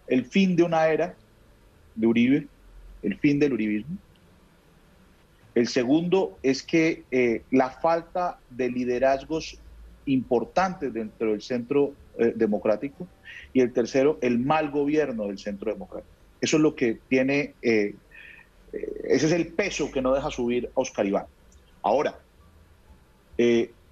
[0.07, 1.17] el fin de una era
[1.97, 2.47] de Uribe,
[3.03, 3.97] el fin del uribismo.
[5.57, 9.59] El segundo es que eh, la falta de liderazgos
[10.05, 13.09] importantes dentro del centro eh, democrático.
[13.55, 16.13] Y el tercero, el mal gobierno del centro democrático.
[16.43, 17.95] Eso es lo que tiene, eh,
[19.05, 21.25] ese es el peso que no deja subir a Oscar Iván.
[21.81, 22.19] Ahora,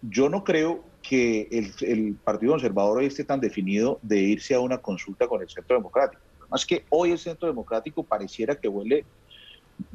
[0.03, 1.49] yo no creo que
[1.81, 5.77] el, Partido Conservador hoy esté tan definido de irse a una consulta con el Centro
[5.77, 6.21] Democrático.
[6.51, 9.07] Más que hoy el Centro Democrático pareciera que huele,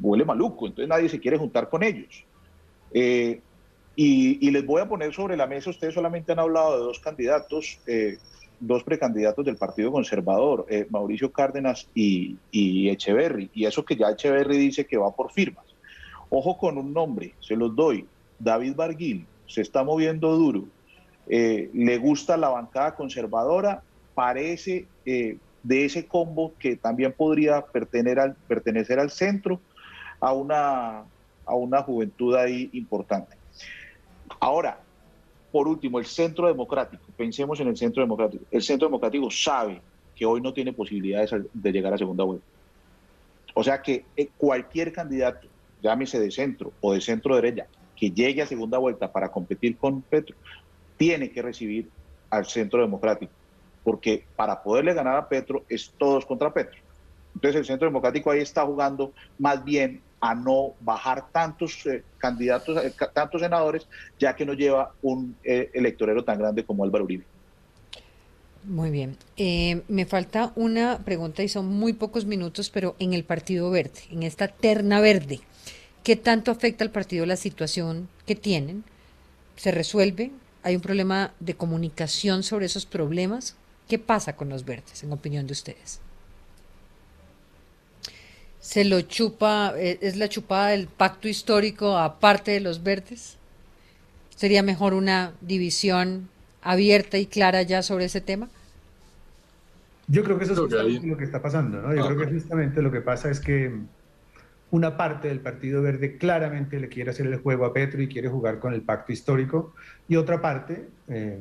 [0.00, 2.24] huele maluco, entonces nadie se quiere juntar con ellos.
[2.92, 7.78] y, les voy a poner sobre la mesa, ustedes solamente han hablado de dos candidatos,
[8.60, 14.10] dos precandidatos del Partido Conservador, eh, Mauricio Cárdenas y, y, Echeverry, y eso que ya
[14.10, 15.64] Echeverry dice que va por firmas.
[16.28, 18.06] Ojo con un nombre, se los doy,
[18.38, 20.66] David Barguil, se está moviendo duro,
[21.26, 23.82] eh, le gusta la bancada conservadora,
[24.14, 29.60] parece eh, de ese combo que también podría pertenecer al centro,
[30.20, 31.04] a una,
[31.46, 33.36] a una juventud ahí importante.
[34.38, 34.80] Ahora,
[35.50, 38.44] por último, el centro democrático, pensemos en el centro democrático.
[38.50, 39.80] El centro democrático sabe
[40.14, 42.44] que hoy no tiene posibilidades de llegar a segunda vuelta.
[43.54, 45.48] O sea que eh, cualquier candidato,
[45.82, 47.66] llámese de centro o de centro derecha,
[47.96, 50.36] que llegue a segunda vuelta para competir con Petro,
[50.96, 51.88] tiene que recibir
[52.30, 53.32] al centro democrático,
[53.82, 56.78] porque para poderle ganar a Petro es todos contra Petro.
[57.34, 62.84] Entonces el centro democrático ahí está jugando más bien a no bajar tantos eh, candidatos,
[62.84, 63.86] eh, tantos senadores,
[64.18, 67.24] ya que no lleva un eh, electorero tan grande como Álvaro Uribe.
[68.62, 69.16] Muy bien.
[69.88, 74.22] me falta una pregunta y son muy pocos minutos, pero en el Partido Verde, en
[74.22, 75.40] esta terna verde,
[76.04, 78.84] ¿qué tanto afecta al partido la situación que tienen?
[79.56, 80.30] ¿Se resuelve?
[80.62, 83.56] ¿Hay un problema de comunicación sobre esos problemas?
[83.88, 86.02] ¿Qué pasa con los verdes, en opinión de ustedes?
[88.60, 93.38] Se lo chupa, eh, es la chupada del pacto histórico aparte de los verdes?
[94.36, 96.28] ¿Sería mejor una división
[96.62, 98.48] abierta y clara ya sobre ese tema?
[100.08, 101.94] Yo creo que eso es lo que está pasando, ¿no?
[101.94, 103.72] Yo ah, creo que justamente lo que pasa es que
[104.70, 108.28] una parte del Partido Verde claramente le quiere hacer el juego a Petro y quiere
[108.28, 109.72] jugar con el pacto histórico,
[110.08, 111.38] y otra parte, eh,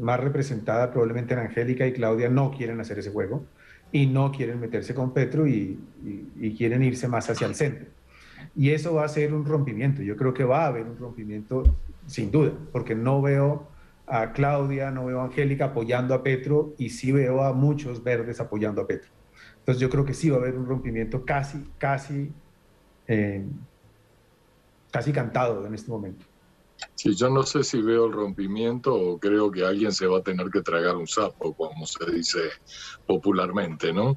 [0.00, 3.44] más representada probablemente en Angélica y Claudia, no quieren hacer ese juego
[3.96, 5.78] y no quieren meterse con Petro y,
[6.56, 7.86] quieren irse más hacia el centro.
[8.54, 10.02] Y eso va a ser un rompimiento.
[10.02, 11.62] Yo creo que va a haber un rompimiento
[12.06, 13.68] sin duda, porque no veo
[14.06, 18.38] a Claudia, no veo a Angélica apoyando a Petro y sí veo a muchos verdes
[18.38, 19.10] apoyando a Petro.
[19.60, 22.30] Entonces yo creo que sí va a haber un rompimiento casi, casi,
[23.08, 23.46] eh,
[24.90, 26.26] casi cantado en este momento.
[26.94, 30.22] Sí, yo no sé si veo el rompimiento o creo que alguien se va a
[30.22, 32.50] tener que tragar un sapo, como se dice
[33.06, 34.14] popularmente, ¿no?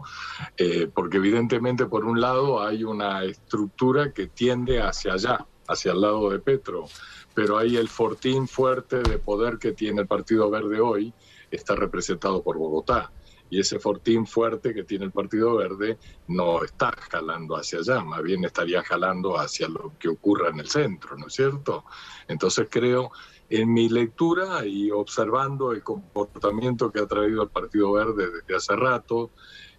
[0.57, 6.01] Eh, porque evidentemente por un lado hay una estructura que tiende hacia allá, hacia el
[6.01, 6.85] lado de Petro,
[7.33, 11.13] pero ahí el fortín fuerte de poder que tiene el Partido Verde hoy
[11.51, 13.11] está representado por Bogotá
[13.49, 15.97] y ese fortín fuerte que tiene el Partido Verde
[16.27, 20.69] no está jalando hacia allá, más bien estaría jalando hacia lo que ocurra en el
[20.69, 21.85] centro, ¿no es cierto?
[22.27, 23.11] Entonces creo,
[23.49, 28.75] en mi lectura y observando el comportamiento que ha traído el Partido Verde desde hace
[28.75, 29.31] rato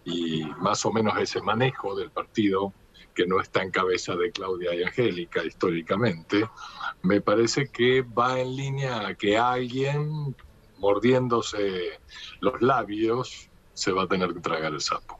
[0.03, 2.73] y más o menos ese manejo del partido
[3.13, 6.49] que no está en cabeza de Claudia y Angélica históricamente,
[7.03, 10.35] me parece que va en línea a que alguien
[10.77, 11.99] mordiéndose
[12.39, 15.19] los labios se va a tener que tragar el sapo.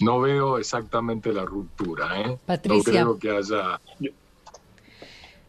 [0.00, 2.38] No veo exactamente la ruptura, ¿eh?
[2.44, 3.04] Patricia.
[3.04, 3.80] No creo que haya...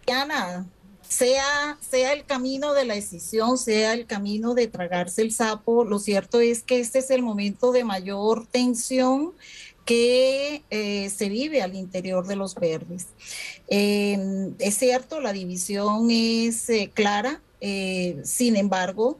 [0.07, 0.65] Ana,
[1.13, 5.99] sea, sea el camino de la decisión, sea el camino de tragarse el sapo, lo
[5.99, 9.33] cierto es que este es el momento de mayor tensión
[9.85, 13.07] que eh, se vive al interior de los verdes.
[13.67, 17.41] Eh, es cierto, la división es eh, clara,
[18.23, 19.17] sin embargo,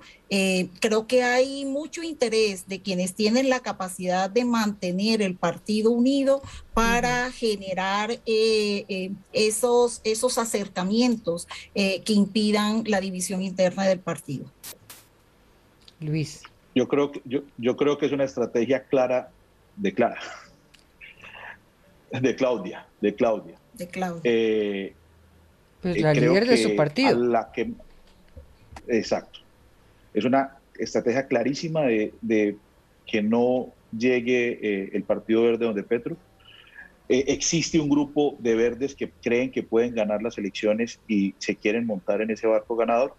[0.79, 6.41] creo que hay mucho interés de quienes tienen la capacidad de mantener el partido unido
[6.73, 14.45] para generar esos, esos acercamientos que impidan la división interna del partido.
[15.99, 16.43] Luis.
[16.75, 19.31] Yo creo que, yo, yo creo que es una estrategia clara
[19.77, 20.19] de Clara
[22.21, 23.55] de Claudia, de Claudia.
[23.73, 24.21] De Claudia.
[24.23, 24.93] Eh,
[25.81, 27.17] pues la líder de su partido.
[27.17, 27.71] La que,
[28.87, 29.39] exacto.
[30.13, 32.57] Es una estrategia clarísima de,
[33.05, 36.17] que no llegue eh, el Partido Verde donde Petro.
[37.09, 41.55] Eh, existe un grupo de verdes que creen que pueden ganar las elecciones y se
[41.55, 43.13] quieren montar en ese barco ganador,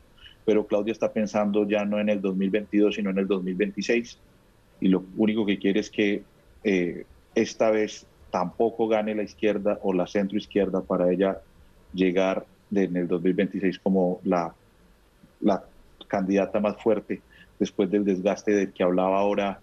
[0.44, 4.18] pero Claudia está pensando ya no en el 2022, sino en el 2026.
[4.80, 6.22] Y lo único que quiere es que
[7.34, 11.40] esta vez tampoco gane la izquierda o la centro izquierda para ella
[11.92, 14.54] llegar en el 2026 como la,
[15.44, 15.64] la
[16.08, 17.22] candidata más fuerte
[17.58, 19.60] después del desgaste del que hablaba ahora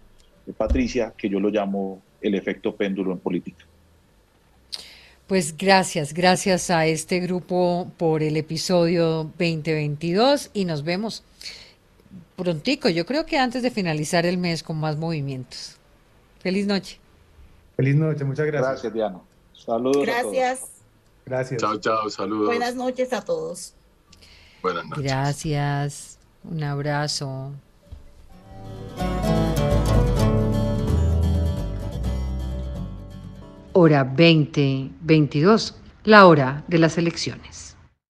[0.56, 3.64] Patricia, que yo lo llamo el efecto péndulo en política.
[5.28, 11.22] Pues gracias, gracias a este grupo por el episodio 2022 y nos vemos
[12.36, 15.78] prontico, yo creo que antes de finalizar el mes con más movimientos.
[16.40, 16.98] Feliz noche.
[17.76, 18.72] Feliz noche, muchas gracias.
[18.72, 19.20] Gracias, Diana.
[19.54, 20.04] Saludos.
[20.04, 20.58] Gracias.
[20.58, 20.70] A todos.
[21.24, 21.60] Gracias.
[21.60, 22.46] Chao, chao, saludos.
[22.48, 23.74] Buenas noches a todos.
[24.96, 26.18] Gracias.
[26.44, 27.52] Un abrazo.
[33.74, 37.71] Hora 2022, la hora de las elecciones.